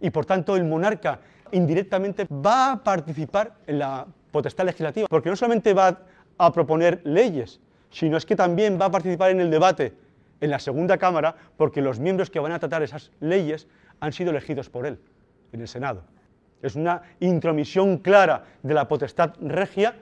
[0.00, 1.20] Y por tanto el monarca
[1.52, 6.00] indirectamente va a participar en la potestad legislativa, porque no solamente va
[6.36, 9.92] a proponer leyes, sino es que también va a participar en el debate
[10.40, 13.68] en la segunda Cámara porque los miembros que van a tratar esas leyes
[14.00, 14.98] han sido elegidos por él
[15.52, 16.02] en el Senado.
[16.64, 19.96] Es una intromisión clara de la potestad regia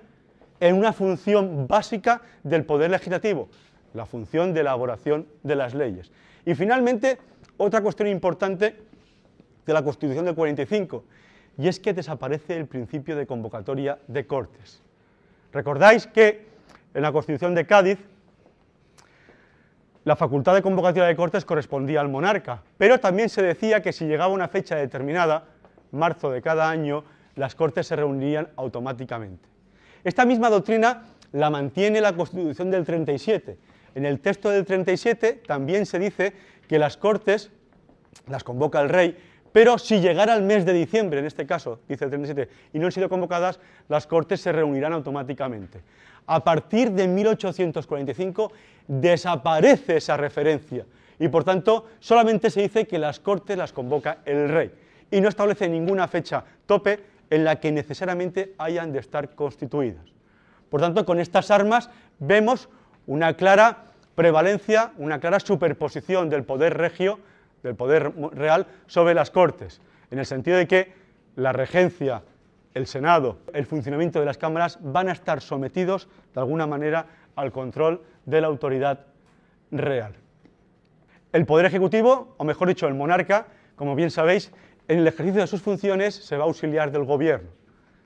[0.61, 3.49] en una función básica del poder legislativo,
[3.95, 6.13] la función de elaboración de las leyes.
[6.47, 7.19] Y finalmente,
[7.57, 8.77] otra cuestión importante
[9.67, 11.03] de la Constitución del 45,
[11.59, 14.81] y es que desaparece el principio de convocatoria de Cortes.
[15.53, 16.47] Recordáis que
[16.95, 17.99] en la Constitución de Cádiz
[20.05, 24.07] la facultad de convocatoria de Cortes correspondía al monarca, pero también se decía que si
[24.07, 25.49] llegaba una fecha determinada,
[25.93, 27.05] marzo de cada año,
[27.37, 29.49] las Cortes se reunirían automáticamente.
[30.05, 33.57] Esta misma doctrina la mantiene la Constitución del 37.
[33.95, 36.33] En el texto del 37 también se dice
[36.67, 37.51] que las Cortes
[38.29, 39.17] las convoca el rey,
[39.53, 42.87] pero si llegara el mes de diciembre, en este caso, dice el 37, y no
[42.87, 45.83] han sido convocadas, las Cortes se reunirán automáticamente.
[46.27, 48.53] A partir de 1845
[48.89, 50.87] desaparece esa referencia
[51.19, 54.71] y por tanto solamente se dice que las Cortes las convoca el rey
[55.13, 56.99] y no establece ninguna fecha tope
[57.31, 60.05] en la que necesariamente hayan de estar constituidas.
[60.69, 62.69] Por tanto, con estas armas vemos
[63.07, 63.85] una clara
[64.15, 67.21] prevalencia, una clara superposición del poder regio,
[67.63, 70.93] del poder real, sobre las Cortes, en el sentido de que
[71.37, 72.23] la regencia,
[72.75, 77.07] el Senado, el funcionamiento de las cámaras van a estar sometidos de alguna manera
[77.37, 79.07] al control de la autoridad
[79.71, 80.15] real.
[81.33, 83.47] El Poder Ejecutivo, o mejor dicho, el monarca,
[83.77, 84.53] como bien sabéis,
[84.89, 87.49] en el ejercicio de sus funciones se va a auxiliar del gobierno,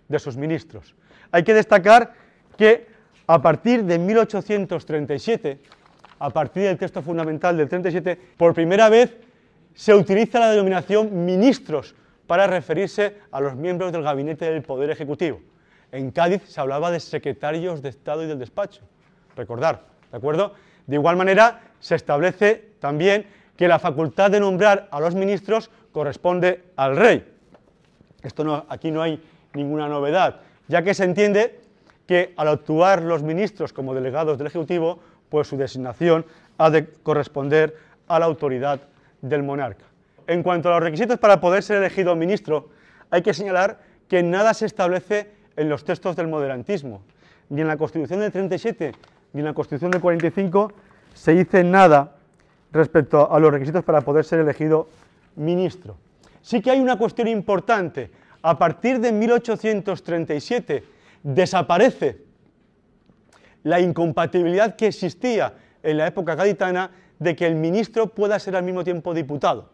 [0.09, 0.95] de sus ministros.
[1.31, 2.13] Hay que destacar
[2.57, 2.87] que
[3.27, 5.59] a partir de 1837,
[6.19, 9.17] a partir del texto fundamental del 37, por primera vez
[9.75, 11.95] se utiliza la denominación ministros
[12.27, 15.41] para referirse a los miembros del gabinete del Poder Ejecutivo.
[15.93, 18.83] En Cádiz se hablaba de secretarios de Estado y del despacho,
[19.37, 20.55] recordar, ¿de acuerdo?
[20.87, 26.63] De igual manera, se establece también que la facultad de nombrar a los ministros corresponde
[26.77, 27.27] al rey.
[28.23, 29.19] Esto no, aquí no hay
[29.55, 31.59] ninguna novedad, ya que se entiende
[32.07, 34.99] que al actuar los ministros como delegados del Ejecutivo,
[35.31, 36.27] pues su designación
[36.59, 37.79] ha de corresponder
[38.09, 38.79] a la autoridad
[39.23, 39.87] del monarca.
[40.27, 42.69] En cuanto a los requisitos para poder ser elegido ministro,
[43.09, 47.01] hay que señalar que nada se establece en los textos del moderantismo.
[47.49, 48.93] Ni en la Constitución del 37
[49.33, 50.73] ni en la Constitución del 45
[51.15, 52.17] se dice nada
[52.71, 54.89] respecto a los requisitos para poder ser elegido
[55.37, 55.97] ministro.
[56.43, 58.11] Sí que hay una cuestión importante.
[58.43, 60.85] A partir de 1837
[61.23, 62.19] desaparece
[63.63, 68.63] la incompatibilidad que existía en la época gaditana de que el ministro pueda ser al
[68.63, 69.71] mismo tiempo diputado.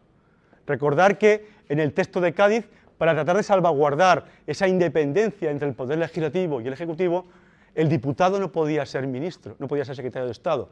[0.67, 5.75] Recordar que en el texto de Cádiz, para tratar de salvaguardar esa independencia entre el
[5.75, 7.27] poder legislativo y el ejecutivo,
[7.75, 10.71] el diputado no podía ser ministro, no podía ser secretario de Estado.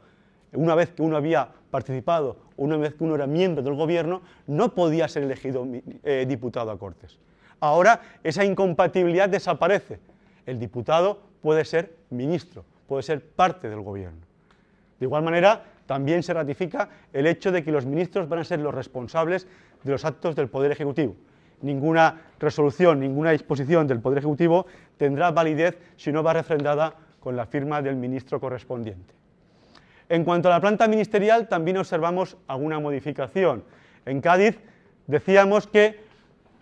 [0.53, 4.75] Una vez que uno había participado, una vez que uno era miembro del gobierno, no
[4.75, 5.65] podía ser elegido
[6.03, 7.17] eh, diputado a Cortes.
[7.59, 9.99] Ahora esa incompatibilidad desaparece.
[10.45, 14.19] El diputado puede ser ministro, puede ser parte del gobierno.
[14.99, 18.59] De igual manera, también se ratifica el hecho de que los ministros van a ser
[18.59, 19.47] los responsables
[19.83, 21.15] de los actos del Poder Ejecutivo.
[21.61, 24.65] Ninguna resolución, ninguna disposición del Poder Ejecutivo
[24.97, 29.20] tendrá validez si no va refrendada con la firma del ministro correspondiente.
[30.11, 33.63] En cuanto a la planta ministerial, también observamos alguna modificación.
[34.05, 34.59] En Cádiz
[35.07, 36.01] decíamos que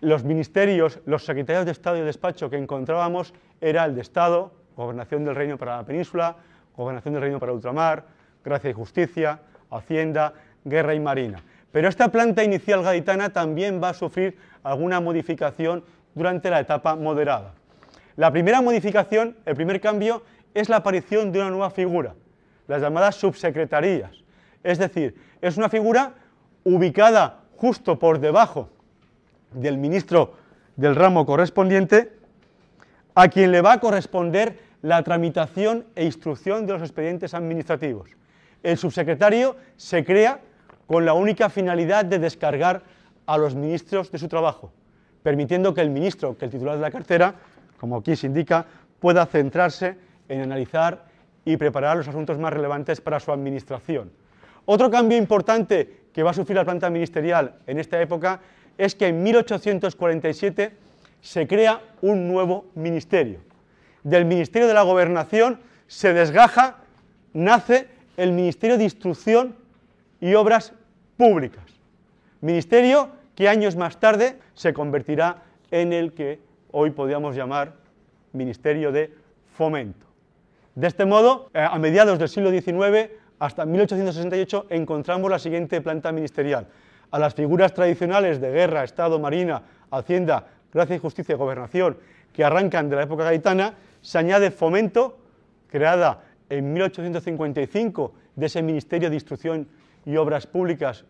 [0.00, 4.52] los ministerios, los secretarios de Estado y de despacho que encontrábamos era el de Estado,
[4.76, 6.36] Gobernación del Reino para la Península,
[6.76, 8.04] Gobernación del Reino para Ultramar,
[8.44, 10.32] Gracia y Justicia, Hacienda,
[10.64, 11.42] Guerra y Marina.
[11.72, 15.82] Pero esta planta inicial gaditana también va a sufrir alguna modificación
[16.14, 17.54] durante la etapa moderada.
[18.14, 20.22] La primera modificación, el primer cambio,
[20.54, 22.14] es la aparición de una nueva figura,
[22.70, 24.12] las llamadas subsecretarías.
[24.62, 26.14] Es decir, es una figura
[26.62, 28.68] ubicada justo por debajo
[29.52, 30.34] del ministro
[30.76, 32.12] del ramo correspondiente,
[33.16, 38.10] a quien le va a corresponder la tramitación e instrucción de los expedientes administrativos.
[38.62, 40.38] El subsecretario se crea
[40.86, 42.84] con la única finalidad de descargar
[43.26, 44.70] a los ministros de su trabajo,
[45.24, 47.34] permitiendo que el ministro, que el titular de la cartera,
[47.80, 48.64] como aquí se indica,
[49.00, 49.96] pueda centrarse
[50.28, 51.09] en analizar
[51.44, 54.10] y preparar los asuntos más relevantes para su administración.
[54.66, 58.40] Otro cambio importante que va a sufrir la planta ministerial en esta época
[58.76, 60.72] es que en 1847
[61.20, 63.40] se crea un nuevo ministerio.
[64.02, 66.78] Del Ministerio de la Gobernación se desgaja,
[67.32, 69.56] nace el Ministerio de Instrucción
[70.20, 70.72] y Obras
[71.16, 71.64] Públicas.
[72.40, 76.40] Ministerio que años más tarde se convertirá en el que
[76.72, 77.74] hoy podríamos llamar
[78.32, 79.12] Ministerio de
[79.54, 80.09] Fomento.
[80.74, 86.12] De este modo, eh, a mediados del siglo XIX hasta 1868 encontramos la siguiente planta
[86.12, 86.68] ministerial.
[87.10, 91.96] A las figuras tradicionales de guerra, Estado, Marina, Hacienda, Gracia y Justicia y Gobernación
[92.32, 95.18] que arrancan de la época gaitana, se añade Fomento,
[95.68, 99.66] creada en 1855 de ese Ministerio de Instrucción
[100.06, 101.04] y Obras Públicas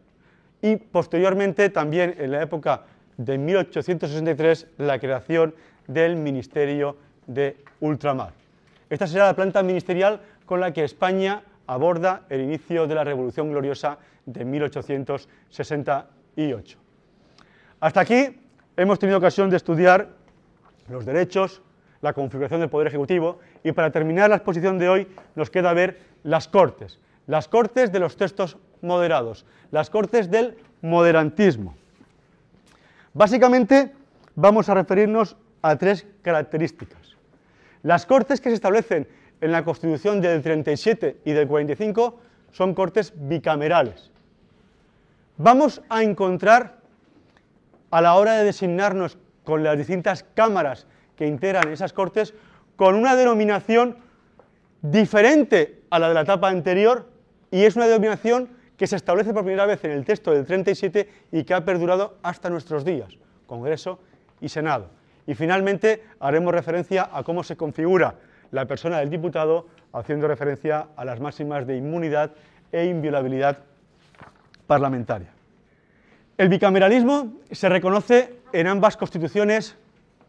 [0.62, 2.84] y posteriormente también en la época
[3.16, 5.54] de 1863 la creación
[5.86, 6.96] del Ministerio
[7.26, 8.39] de Ultramar.
[8.90, 13.50] Esta será la planta ministerial con la que España aborda el inicio de la Revolución
[13.50, 16.78] Gloriosa de 1868.
[17.78, 18.40] Hasta aquí
[18.76, 20.08] hemos tenido ocasión de estudiar
[20.88, 21.62] los derechos,
[22.02, 26.00] la configuración del Poder Ejecutivo y para terminar la exposición de hoy nos queda ver
[26.24, 31.76] las Cortes, las Cortes de los textos moderados, las Cortes del moderantismo.
[33.14, 33.92] Básicamente
[34.34, 36.99] vamos a referirnos a tres características.
[37.82, 39.08] Las Cortes que se establecen
[39.40, 42.20] en la Constitución del 37 y del 45
[42.52, 44.10] son Cortes bicamerales.
[45.38, 46.80] Vamos a encontrar
[47.90, 52.34] a la hora de designarnos con las distintas cámaras que integran esas Cortes
[52.76, 53.96] con una denominación
[54.82, 57.08] diferente a la de la etapa anterior
[57.50, 61.08] y es una denominación que se establece por primera vez en el texto del 37
[61.32, 63.98] y que ha perdurado hasta nuestros días, Congreso
[64.40, 64.99] y Senado.
[65.26, 68.14] Y finalmente haremos referencia a cómo se configura
[68.50, 72.32] la persona del diputado, haciendo referencia a las máximas de inmunidad
[72.72, 73.58] e inviolabilidad
[74.66, 75.28] parlamentaria.
[76.38, 79.76] El bicameralismo se reconoce en ambas constituciones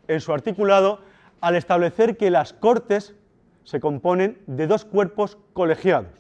[0.08, 1.00] en su articulado
[1.40, 3.16] al establecer que las Cortes
[3.64, 6.12] se componen de dos cuerpos colegiados.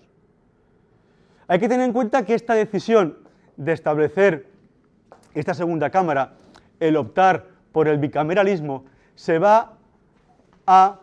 [1.47, 3.17] Hay que tener en cuenta que esta decisión
[3.57, 4.47] de establecer
[5.33, 6.33] esta segunda Cámara,
[6.79, 9.73] el optar por el bicameralismo, se va
[10.65, 10.99] a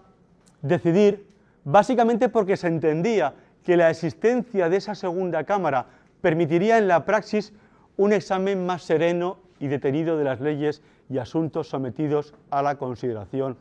[0.63, 1.27] decidir
[1.65, 5.87] básicamente porque se entendía que la existencia de esa segunda Cámara
[6.21, 7.53] permitiría en la praxis
[7.97, 13.57] un examen más sereno y detenido de las leyes y asuntos sometidos a la consideración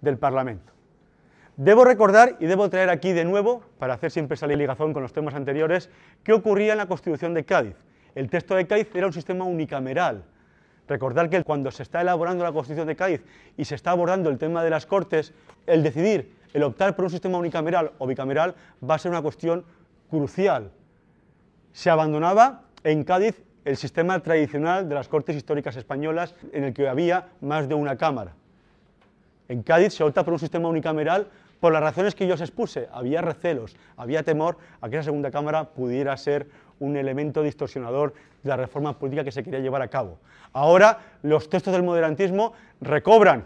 [0.00, 0.72] del Parlamento.
[1.56, 5.12] Debo recordar y debo traer aquí de nuevo, para hacer siempre esa ligación con los
[5.12, 5.90] temas anteriores,
[6.22, 7.76] qué ocurría en la Constitución de Cádiz.
[8.14, 10.24] El texto de Cádiz era un sistema unicameral.
[10.90, 13.22] Recordar que cuando se está elaborando la Constitución de Cádiz
[13.56, 15.32] y se está abordando el tema de las Cortes,
[15.68, 19.64] el decidir, el optar por un sistema unicameral o bicameral va a ser una cuestión
[20.10, 20.72] crucial.
[21.72, 26.88] Se abandonaba en Cádiz el sistema tradicional de las Cortes Históricas Españolas en el que
[26.88, 28.32] había más de una Cámara.
[29.48, 31.28] En Cádiz se opta por un sistema unicameral
[31.60, 32.88] por las razones que yo os expuse.
[32.90, 36.48] Había recelos, había temor a que esa segunda Cámara pudiera ser
[36.80, 40.18] un elemento distorsionador de la reforma política que se quería llevar a cabo.
[40.52, 43.44] Ahora los textos del moderantismo recobran,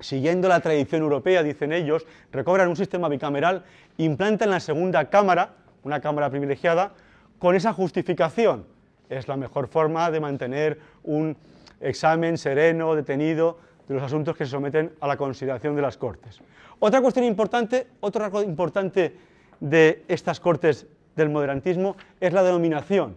[0.00, 3.64] siguiendo la tradición europea, dicen ellos, recobran un sistema bicameral,
[3.98, 5.50] implantan la segunda Cámara,
[5.82, 6.92] una Cámara privilegiada,
[7.38, 8.64] con esa justificación.
[9.08, 11.36] Es la mejor forma de mantener un
[11.80, 16.40] examen sereno, detenido, de los asuntos que se someten a la consideración de las Cortes.
[16.78, 19.14] Otra cuestión importante, otra cosa importante
[19.60, 20.86] de estas Cortes
[21.16, 23.16] del moderantismo es la denominación.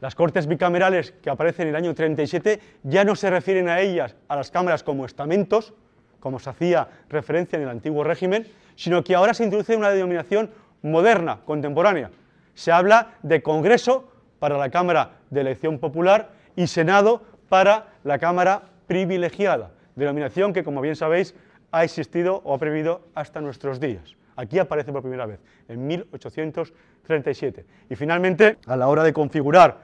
[0.00, 4.14] Las Cortes bicamerales que aparecen en el año 37 ya no se refieren a ellas,
[4.28, 5.72] a las cámaras como estamentos,
[6.20, 10.50] como se hacía referencia en el antiguo régimen, sino que ahora se introduce una denominación
[10.82, 12.10] moderna, contemporánea.
[12.54, 18.62] Se habla de Congreso para la Cámara de Elección Popular y Senado para la Cámara
[18.86, 21.34] privilegiada, denominación que, como bien sabéis,
[21.72, 24.16] ha existido o ha previsto hasta nuestros días.
[24.36, 27.64] Aquí aparece por primera vez, en 1837.
[27.88, 29.78] Y finalmente, a la hora de configurar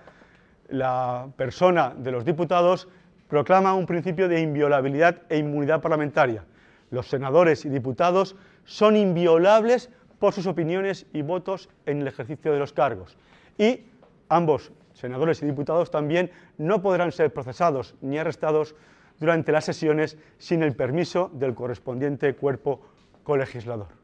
[0.69, 2.89] la persona de los diputados,
[3.29, 6.45] proclama un principio de inviolabilidad e inmunidad parlamentaria.
[6.91, 12.59] Los senadores y diputados son inviolables por sus opiniones y votos en el ejercicio de
[12.59, 13.17] los cargos.
[13.57, 13.87] Y
[14.29, 18.75] ambos senadores y diputados también no podrán ser procesados ni arrestados
[19.19, 22.83] durante las sesiones sin el permiso del correspondiente cuerpo
[23.23, 24.02] colegislador.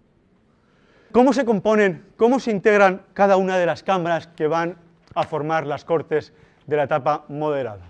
[1.10, 4.76] ¿Cómo se componen, cómo se integran cada una de las cámaras que van
[5.14, 6.34] a formar las Cortes
[6.66, 7.80] de la etapa moderada?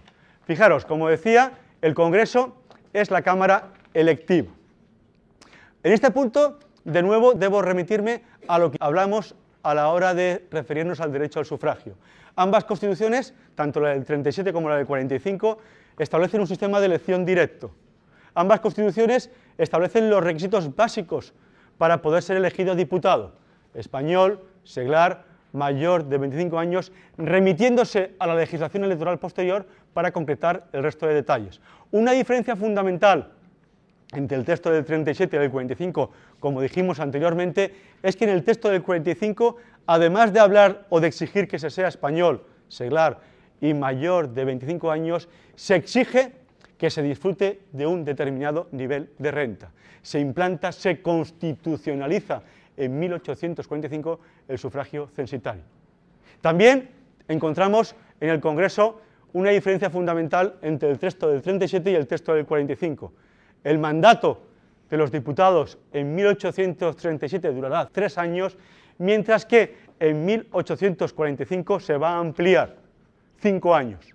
[0.45, 1.53] Fijaros, como decía,
[1.83, 2.55] el Congreso
[2.93, 4.53] es la Cámara electiva.
[5.83, 10.47] En este punto, de nuevo, debo remitirme a lo que hablamos a la hora de
[10.53, 11.97] referirnos al derecho al sufragio.
[12.37, 15.59] Ambas constituciones, tanto la del 37 como la del 45,
[15.99, 17.73] establecen un sistema de elección directo.
[18.35, 21.35] Ambas constituciones establecen los requisitos básicos
[21.79, 23.33] para poder ser elegido diputado,
[23.75, 30.83] español, seglar, mayor de 25 años, remitiéndose a la legislación electoral posterior para concretar el
[30.83, 31.61] resto de detalles.
[31.91, 33.33] Una diferencia fundamental
[34.13, 36.11] entre el texto del 37 y el 45,
[36.41, 39.57] como dijimos anteriormente, es que en el texto del 45,
[39.87, 43.21] además de hablar o de exigir que se sea español, seglar
[43.61, 46.33] y mayor de 25 años, se exige
[46.79, 49.71] que se disfrute de un determinado nivel de renta.
[50.01, 52.43] Se implanta, se constitucionaliza
[52.77, 55.65] en 1845 el sufragio censitario.
[56.41, 56.89] También
[57.27, 59.01] encontramos en el Congreso
[59.33, 63.13] una diferencia fundamental entre el texto del 37 y el texto del 45.
[63.65, 64.43] El mandato
[64.89, 68.57] de los diputados en 1837 durará tres años,
[68.99, 72.77] mientras que en 1845 se va a ampliar
[73.41, 74.15] cinco años,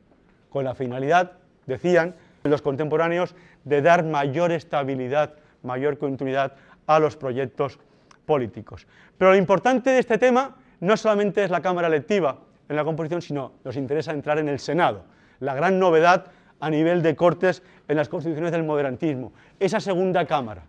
[0.50, 1.34] con la finalidad,
[1.66, 2.16] decían
[2.52, 6.54] los contemporáneos, de dar mayor estabilidad, mayor continuidad
[6.88, 7.80] a los proyectos
[8.26, 8.88] políticos.
[9.18, 13.22] Pero lo importante de este tema no solamente es la Cámara electiva en la composición,
[13.22, 15.04] sino nos interesa entrar en el Senado,
[15.40, 16.26] la gran novedad
[16.60, 20.64] a nivel de cortes en las constituciones del moderantismo, esa segunda Cámara.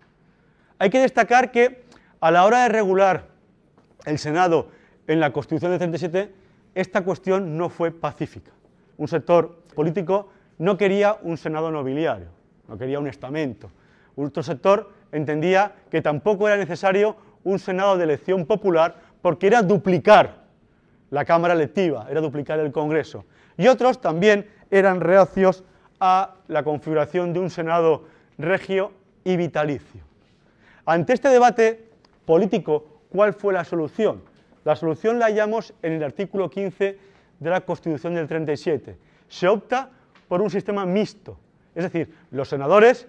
[0.79, 1.85] Hay que destacar que
[2.21, 3.29] a la hora de regular
[4.05, 4.69] el Senado
[5.07, 6.33] en la Constitución del 37,
[6.75, 8.51] esta cuestión no fue pacífica.
[8.97, 12.29] Un sector político no quería un Senado nobiliario,
[12.69, 13.71] no quería un estamento.
[14.17, 20.45] Otro sector entendía que tampoco era necesario un Senado de elección popular porque era duplicar
[21.11, 23.25] la Cámara electiva, era duplicar el Congreso.
[23.57, 25.65] Y otros también eran reacios
[26.01, 28.05] a la configuración de un Senado
[28.39, 28.93] regio
[29.23, 30.03] y vitalicio.
[30.87, 31.89] Ante este debate
[32.27, 34.23] político, ¿cuál fue la solución?
[34.65, 36.99] La solución la hallamos en el artículo 15
[37.39, 38.97] de la Constitución del 37.
[39.29, 39.91] Se opta
[40.29, 41.37] por un sistema mixto,
[41.75, 43.07] es decir, los senadores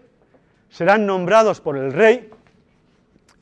[0.69, 2.29] serán nombrados por el rey,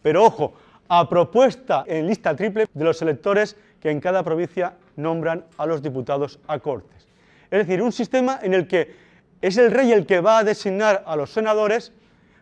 [0.02, 0.54] pero ojo,
[0.88, 5.82] a propuesta en lista triple de los electores que en cada provincia nombran a los
[5.82, 7.08] diputados a Cortes.
[7.50, 8.96] Es decir, un sistema en el que
[9.42, 11.92] es el rey el que va a designar a los senadores,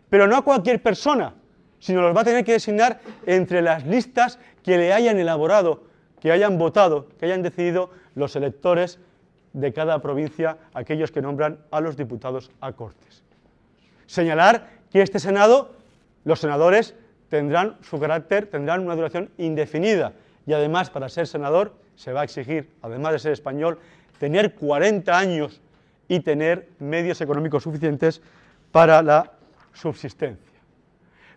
[0.08, 1.34] pero no a cualquier persona,
[1.78, 5.84] sino los va a tener que designar entre las listas que le hayan elaborado,
[6.20, 9.00] que hayan votado, que hayan decidido los electores
[9.52, 13.22] de cada provincia, aquellos que nombran a los diputados a Cortes.
[14.06, 15.72] Señalar que este Senado,
[16.24, 16.94] los senadores
[17.28, 20.12] tendrán su carácter, tendrán una duración indefinida
[20.46, 23.78] y además para ser senador se va a exigir, además de ser español,
[24.18, 25.60] tener 40 años
[26.08, 28.20] y tener medios económicos suficientes
[28.70, 29.32] para la
[29.72, 30.60] subsistencia.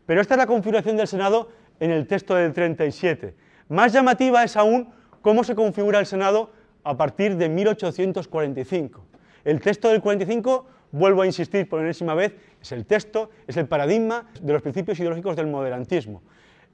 [0.06, 1.50] Pero esta es la configuración del Senado
[1.80, 3.34] en el texto del 37.
[3.70, 4.92] Más llamativa es aún
[5.22, 6.52] cómo se configura el Senado
[6.86, 9.04] a partir de 1845.
[9.44, 13.68] El texto del 45, vuelvo a insistir por enésima vez, es el texto, es el
[13.68, 16.22] paradigma de los principios ideológicos del moderantismo.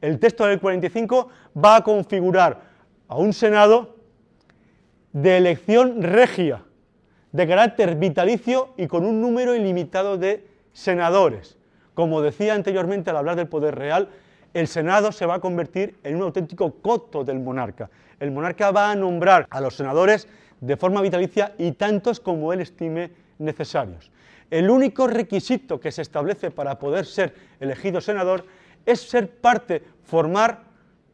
[0.01, 1.30] El texto del 45
[1.64, 2.62] va a configurar
[3.07, 3.95] a un Senado
[5.14, 6.64] de elección regia,
[7.32, 11.57] de carácter vitalicio y con un número ilimitado de senadores.
[11.93, 14.09] Como decía anteriormente al hablar del poder real,
[14.54, 17.89] el Senado se va a convertir en un auténtico coto del monarca.
[18.20, 20.28] El monarca va a nombrar a los senadores
[20.60, 24.12] de forma vitalicia y tantos como él estime necesarios.
[24.49, 28.45] El único requisito que se establece para poder ser elegido senador
[28.86, 30.64] es ser parte, formar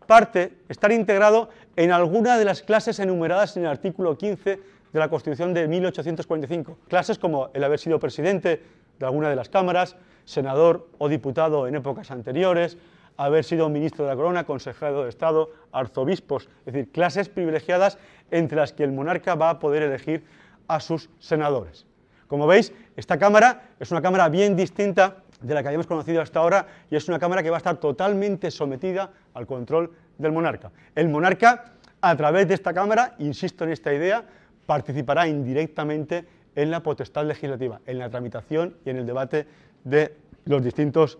[0.07, 4.59] parte, estar integrado en alguna de las clases enumeradas en el artículo 15
[4.91, 6.77] de la Constitución de 1845.
[6.87, 8.63] Clases como el haber sido presidente
[8.97, 12.77] de alguna de las cámaras, senador o diputado en épocas anteriores,
[13.17, 17.97] haber sido ministro de la corona, consejero de Estado, arzobispos, es decir, clases privilegiadas
[18.31, 20.23] entre las que el monarca va a poder elegir
[20.67, 21.85] a sus senadores.
[22.27, 26.39] Como veis, esta Cámara es una Cámara bien distinta de la que habíamos conocido hasta
[26.39, 30.71] ahora y es una Cámara que va a estar totalmente sometida al control del monarca.
[30.95, 34.23] El monarca, a través de esta Cámara, insisto en esta idea,
[34.65, 39.47] participará indirectamente en la potestad legislativa, en la tramitación y en el debate
[39.83, 40.15] de
[40.45, 41.19] los distintos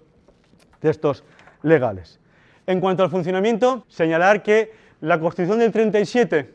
[0.80, 1.24] textos
[1.68, 2.20] legales.
[2.66, 6.54] En cuanto al funcionamiento, señalar que la Constitución del 37,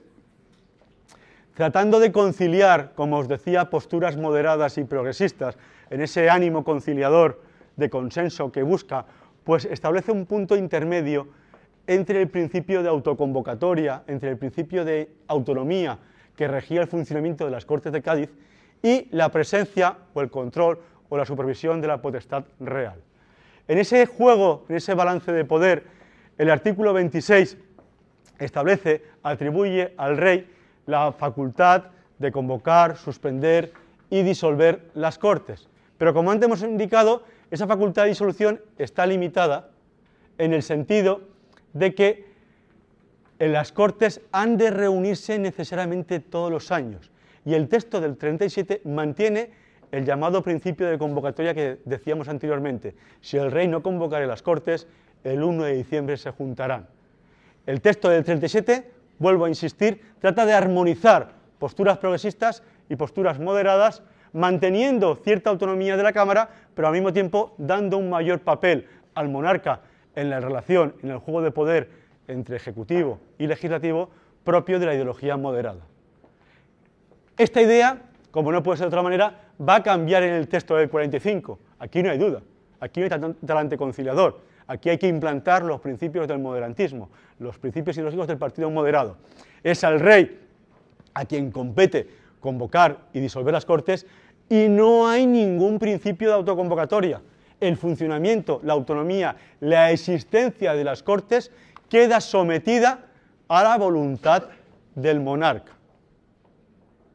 [1.55, 5.57] tratando de conciliar, como os decía, posturas moderadas y progresistas,
[5.91, 7.43] en ese ánimo conciliador
[7.77, 9.07] de consenso que busca,
[9.45, 11.29] pues establece un punto intermedio
[11.87, 15.99] entre el principio de autoconvocatoria, entre el principio de autonomía
[16.37, 18.31] que regía el funcionamiento de las Cortes de Cádiz
[18.83, 23.01] y la presencia o el control o la supervisión de la potestad real.
[23.69, 25.85] En ese juego, en ese balance de poder,
[26.39, 27.57] el artículo 26
[28.39, 30.51] establece, atribuye al rey
[30.87, 31.85] la facultad
[32.19, 33.73] de convocar, suspender
[34.11, 35.69] y disolver las Cortes.
[35.99, 39.71] Pero como antes hemos indicado, esa facultad de disolución está limitada
[40.39, 41.21] en el sentido
[41.73, 42.33] de que
[43.39, 47.11] en las Cortes han de reunirse necesariamente todos los años.
[47.45, 49.51] Y el texto del 37 mantiene
[49.93, 52.97] el llamado principio de convocatoria que decíamos anteriormente.
[53.21, 54.89] Si el rey no convocare las Cortes,
[55.23, 56.89] el 1 de diciembre se juntarán.
[57.67, 64.03] El texto del 37, vuelvo a insistir, trata de armonizar posturas progresistas y posturas moderadas,
[64.33, 69.29] manteniendo cierta autonomía de la Cámara, pero al mismo tiempo dando un mayor papel al
[69.29, 69.83] monarca
[70.17, 71.91] en la relación, en el juego de poder
[72.29, 74.09] entre ejecutivo y legislativo
[74.43, 75.83] propio de la ideología moderada.
[77.37, 80.77] Esta idea como no puede ser de otra manera, va a cambiar en el texto
[80.77, 81.59] del 45.
[81.79, 82.43] Aquí no hay duda.
[82.81, 84.41] Aquí no hay talante conciliador.
[84.67, 89.17] Aquí hay que implantar los principios del moderantismo, los principios ideológicos del partido moderado.
[89.63, 90.41] Es al rey
[91.15, 92.09] a quien compete
[92.41, 94.07] convocar y disolver las Cortes
[94.49, 97.21] y no hay ningún principio de autoconvocatoria.
[97.61, 101.53] El funcionamiento, la autonomía, la existencia de las Cortes
[101.89, 103.07] queda sometida
[103.49, 104.45] a la voluntad
[104.95, 105.73] del monarca.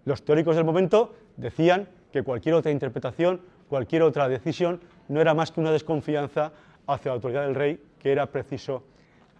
[0.05, 1.87] Los teóricos del momento decían
[2.17, 6.51] que cualquier otra interpretación, cualquier otra decisión, no era más que una desconfianza
[6.87, 8.83] hacia la autoridad del rey que era preciso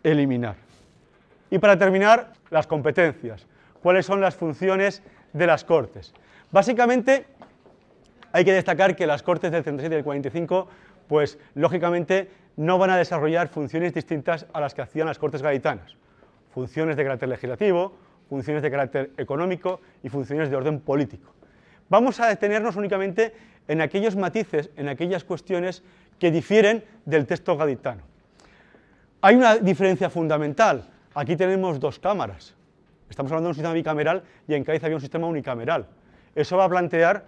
[0.03, 0.55] eliminar.
[1.49, 3.47] Y para terminar, las competencias.
[3.81, 5.01] ¿Cuáles son las funciones
[5.33, 6.13] de las Cortes?
[6.51, 7.25] Básicamente,
[8.31, 10.67] hay que destacar que las Cortes del 37 y del 45,
[11.07, 15.95] pues lógicamente no van a desarrollar funciones distintas a las que hacían las Cortes gaditanas.
[16.53, 17.93] Funciones de carácter legislativo,
[18.29, 21.36] funciones de carácter económico y funciones de orden político.
[21.89, 23.33] Vamos a detenernos únicamente
[23.67, 25.83] en aquellos matices, en aquellas cuestiones
[26.19, 28.01] que difieren del texto gaditano.
[29.21, 30.87] Hay una diferencia fundamental.
[31.13, 32.55] Aquí tenemos dos cámaras.
[33.09, 35.87] Estamos hablando de un sistema bicameral y en Cádiz había un sistema unicameral.
[36.35, 37.25] Eso va a plantear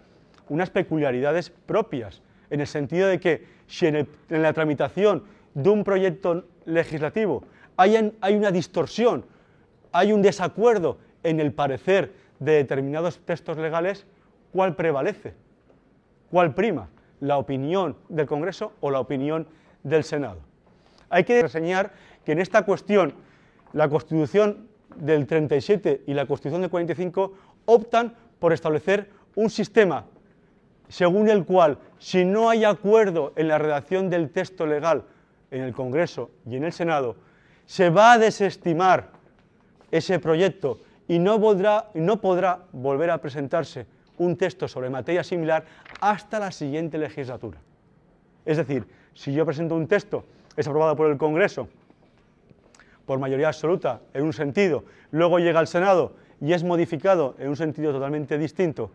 [0.49, 6.45] unas peculiaridades propias, en el sentido de que si en, la tramitación de un proyecto
[6.66, 7.43] legislativo
[7.78, 9.26] hay, hay una distorsión,
[9.91, 14.05] hay un desacuerdo en el parecer de determinados textos legales,
[14.52, 15.34] ¿cuál prevalece?
[16.32, 16.89] ¿Cuál prima?
[17.20, 19.47] ¿La opinión del Congreso o la opinión
[19.84, 20.39] del Senado?
[21.10, 21.91] Hay que reseñar
[22.24, 23.14] que en esta cuestión
[23.74, 27.34] la Constitución del 37 y la Constitución del 45
[27.66, 30.06] optan por establecer un sistema
[30.89, 35.04] según el cual, si no hay acuerdo en la redacción del texto legal
[35.52, 37.16] en el Congreso y en el Senado,
[37.66, 39.12] se va a desestimar
[39.91, 43.86] ese proyecto y no podrá, no podrá volver a presentarse
[44.20, 45.65] un texto sobre materia similar
[45.99, 47.57] hasta la siguiente legislatura.
[48.45, 50.24] Es decir, si yo presento un texto,
[50.55, 51.67] es aprobado por el Congreso
[53.05, 57.55] por mayoría absoluta en un sentido, luego llega al Senado y es modificado en un
[57.55, 58.91] sentido totalmente distinto,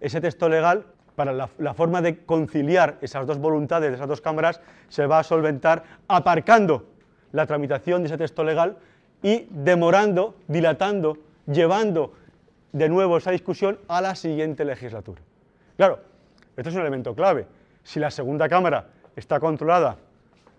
[0.00, 0.84] ese texto legal,
[1.14, 5.22] para la, forma de conciliar esas dos voluntades de esas dos cámaras, se va a
[5.22, 6.86] solventar aparcando
[7.32, 8.76] la tramitación de ese texto legal
[9.22, 12.12] y demorando, dilatando, llevando
[12.76, 15.22] de nuevo esa discusión a la siguiente legislatura.
[15.78, 15.98] Claro,
[16.58, 17.46] esto es un elemento clave.
[17.82, 19.96] Si la segunda Cámara está controlada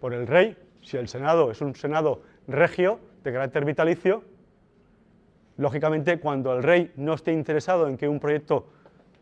[0.01, 4.23] por el rey, si el Senado es un Senado regio de carácter vitalicio,
[5.57, 8.65] lógicamente cuando el rey no esté interesado en que un proyecto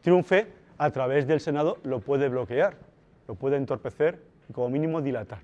[0.02, 2.78] triunfe, a través del Senado lo puede bloquear,
[3.28, 5.40] lo puede entorpecer y como mínimo dilatar.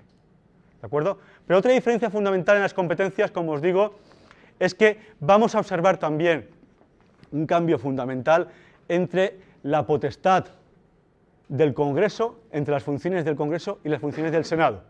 [0.80, 1.18] ¿De acuerdo?
[1.46, 3.98] Pero otra diferencia fundamental en las competencias, como os digo,
[4.58, 6.48] es que vamos a observar también
[7.32, 8.48] un cambio fundamental
[8.88, 10.46] entre la potestad
[11.48, 14.82] del Congreso, entre las funciones del Congreso y las funciones del Senado.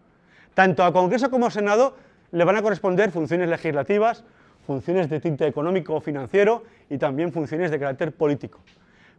[0.55, 1.97] Tanto a Congreso como a Senado
[2.31, 4.25] le van a corresponder funciones legislativas,
[4.67, 8.61] funciones de tinte económico o financiero y también funciones de carácter político.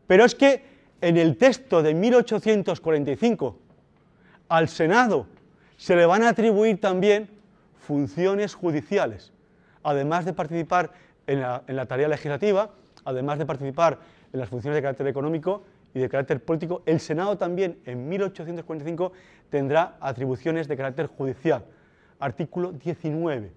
[0.07, 0.63] Pero es que
[1.01, 3.57] en el texto de 1845
[4.47, 5.27] al Senado
[5.77, 7.29] se le van a atribuir también
[7.77, 9.33] funciones judiciales,
[9.83, 10.91] además de participar
[11.27, 12.71] en la, tarea legislativa,
[13.05, 13.99] además de participar
[14.31, 19.11] en las funciones de carácter económico y de carácter político, el Senado también en 1845
[19.49, 21.63] tendrá atribuciones de carácter judicial.
[22.19, 23.51] Artículo 19.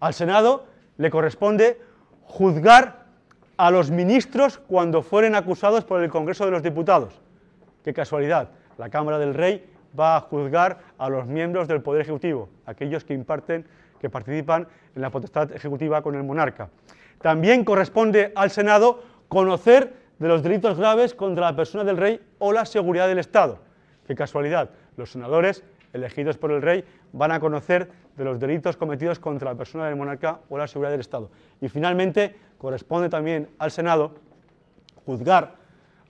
[0.00, 1.80] Al Senado le corresponde
[2.22, 3.06] juzgar
[3.56, 7.20] a los ministros cuando fueren acusados por el Congreso de los Diputados.
[7.84, 9.64] Qué casualidad, la Cámara del Rey
[9.98, 13.66] va a juzgar a los miembros del Poder Ejecutivo, aquellos que imparten,
[14.00, 16.70] que participan en la potestad ejecutiva con el monarca.
[17.22, 22.52] También corresponde al Senado conocer de los delitos graves contra la persona del rey o
[22.52, 23.58] la seguridad del Estado.
[24.06, 25.62] Qué casualidad, los senadores
[25.92, 29.96] elegidos por el rey van a conocer de los delitos cometidos contra la persona del
[29.96, 31.30] monarca o la seguridad del Estado.
[31.60, 34.14] Y finalmente corresponde también al Senado
[35.06, 35.56] juzgar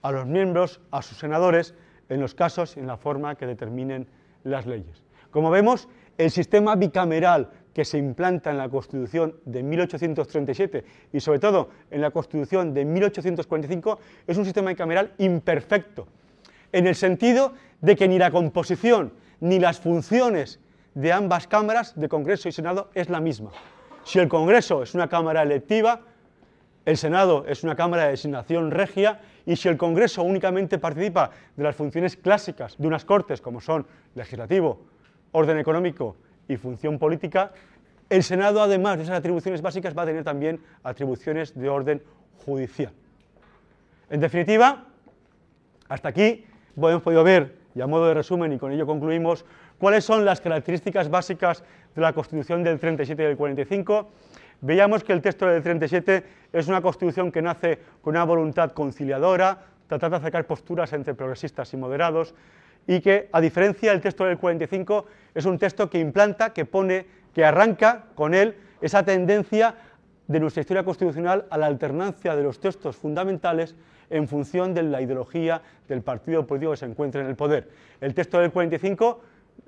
[0.03, 1.75] a los miembros, a sus senadores,
[2.09, 4.07] en los casos y en la forma que determinen
[4.45, 5.03] las leyes.
[5.31, 5.89] Como vemos,
[6.19, 12.01] el sistema bicameral que se implanta en la Constitución de 1837 y sobre todo en
[12.01, 16.07] la Constitución de 1845 es un sistema bicameral imperfecto,
[16.73, 20.61] en el sentido de que ni la composición ni las funciones
[20.95, 23.51] de ambas cámaras, de Congreso y Senado, es la misma.
[24.05, 26.03] Si el Congreso es una cámara electiva,
[26.85, 31.65] el Senado es una cámara de designación regia y si el Congreso únicamente participa de
[31.65, 34.85] las funciones clásicas de unas cortes como son legislativo,
[35.33, 36.17] orden económico
[36.53, 37.53] y función política,
[38.09, 42.03] el Senado además de esas atribuciones básicas va a tener también atribuciones de orden
[42.45, 42.93] judicial.
[44.11, 44.87] En definitiva,
[45.89, 49.45] Hasta aquí hemos podido ver, y a modo de resumen, y con ello concluimos,
[49.77, 54.09] cuáles son las características básicas de la Constitución del 37 y del 45.
[54.63, 59.67] Veíamos que el texto del 37 es una Constitución que nace con una voluntad conciliadora,
[59.87, 62.35] tratar de acercar posturas entre progresistas y moderados,
[62.87, 67.07] y que, a diferencia del texto del 45, es un texto que implanta, que pone,
[67.35, 69.75] que arranca con él esa tendencia
[70.27, 73.75] de nuestra historia constitucional a la alternancia de los textos fundamentales
[74.11, 77.71] en función de la ideología del partido político que se encuentre en el poder.
[78.01, 79.21] El texto del 45,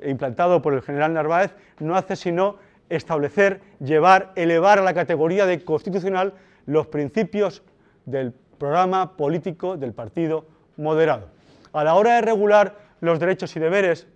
[0.04, 2.56] implantado por el general Narváez, no hace sino
[2.88, 6.34] establecer, llevar, elevar a la categoría de constitucional
[6.66, 7.62] los principios
[8.04, 10.46] del programa político del partido
[10.76, 11.28] moderado.
[11.72, 14.06] A la hora de regular los derechos y deberes,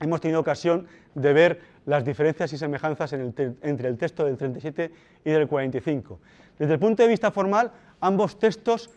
[0.00, 4.90] hemos tenido ocasión de ver las diferencias y semejanzas entre el texto del 37
[5.24, 6.18] y del 45.
[6.58, 8.90] Desde el punto de vista formal, ambos textos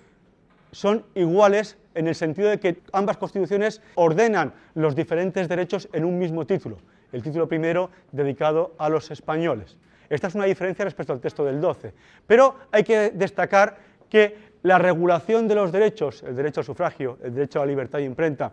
[0.72, 6.18] son iguales en el sentido de que ambas constituciones ordenan los diferentes derechos en un
[6.18, 6.78] mismo título,
[7.12, 9.78] el título primero dedicado a los españoles.
[10.10, 11.94] Esta es una diferencia respecto al texto del 12,
[12.28, 13.78] pero hay que destacar
[14.10, 18.00] que la regulación de los derechos, el derecho al sufragio, el derecho a la libertad
[18.00, 18.52] de imprenta,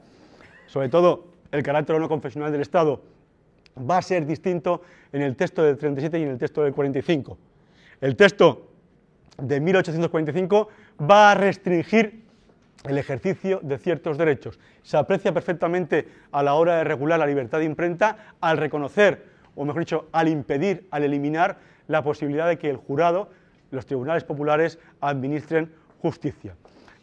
[0.71, 3.03] sobre todo el carácter no confesional del Estado,
[3.79, 7.37] va a ser distinto en el texto del 37 y en el texto del 45.
[8.01, 8.69] El texto
[9.37, 10.69] de 1845
[11.11, 12.23] va a restringir
[12.85, 14.61] el ejercicio de ciertos derechos.
[14.83, 19.65] Se aprecia perfectamente a la hora de regular la libertad de imprenta al reconocer, o
[19.65, 21.59] mejor dicho, al impedir, al eliminar
[21.89, 23.29] la posibilidad de que el jurado,
[23.73, 26.55] los tribunales populares, administren justicia.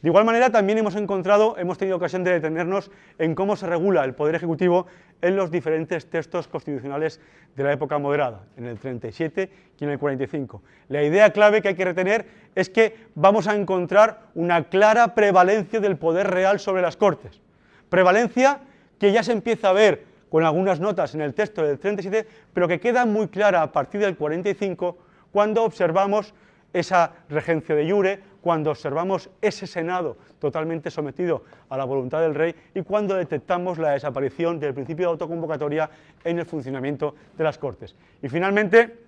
[0.01, 4.03] De igual manera, también hemos encontrado, hemos tenido ocasión de detenernos en cómo se regula
[4.03, 4.85] el Poder Ejecutivo
[5.21, 7.19] en los diferentes textos constitucionales
[7.55, 10.61] de la época moderada, en el 37 y en el 45.
[10.89, 15.79] La idea clave que hay que retener es que vamos a encontrar una clara prevalencia
[15.79, 17.41] del poder real sobre las Cortes.
[17.89, 18.59] Prevalencia
[18.99, 22.67] que ya se empieza a ver con algunas notas en el texto del 37, pero
[22.67, 24.97] que queda muy clara a partir del 45
[25.31, 26.35] cuando observamos
[26.73, 32.55] esa regencia de jure, cuando observamos ese Senado totalmente sometido a la voluntad del rey
[32.73, 35.89] y cuando detectamos la desaparición del principio de autoconvocatoria
[36.23, 37.95] en el funcionamiento de las Cortes.
[38.21, 38.99] Y finalmente,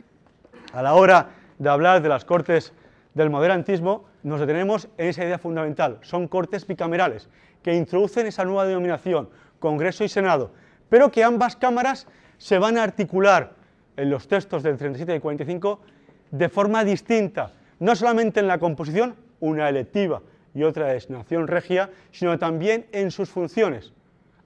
[0.74, 2.74] a la hora de hablar de las Cortes
[3.14, 6.00] del moderantismo, nos detenemos en esa idea fundamental.
[6.02, 7.30] Son Cortes bicamerales
[7.64, 10.52] que introducen esa nueva denominación, Congreso y Senado,
[10.90, 12.08] pero que ambas cámaras
[12.38, 13.54] se van a articular
[13.98, 15.80] en los textos del 37 y 45
[16.32, 20.22] de forma distinta, no solamente en la composición, una electiva
[20.54, 23.94] y otra de designación regia, sino también en sus funciones,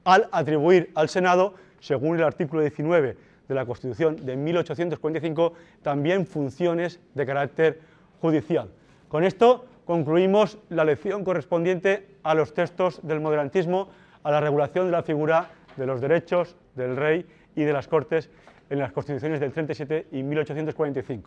[0.03, 3.17] al atribuir al Senado, según el artículo 19
[3.47, 7.81] de la Constitución de 1845, también funciones de carácter
[8.21, 8.69] judicial.
[9.09, 13.89] Con esto concluimos la lección correspondiente a los textos del moderantismo,
[14.23, 17.25] a la regulación de la figura de los derechos del rey
[17.55, 18.29] y de las Cortes
[18.69, 21.21] en las Constituciones del 37 y 1845.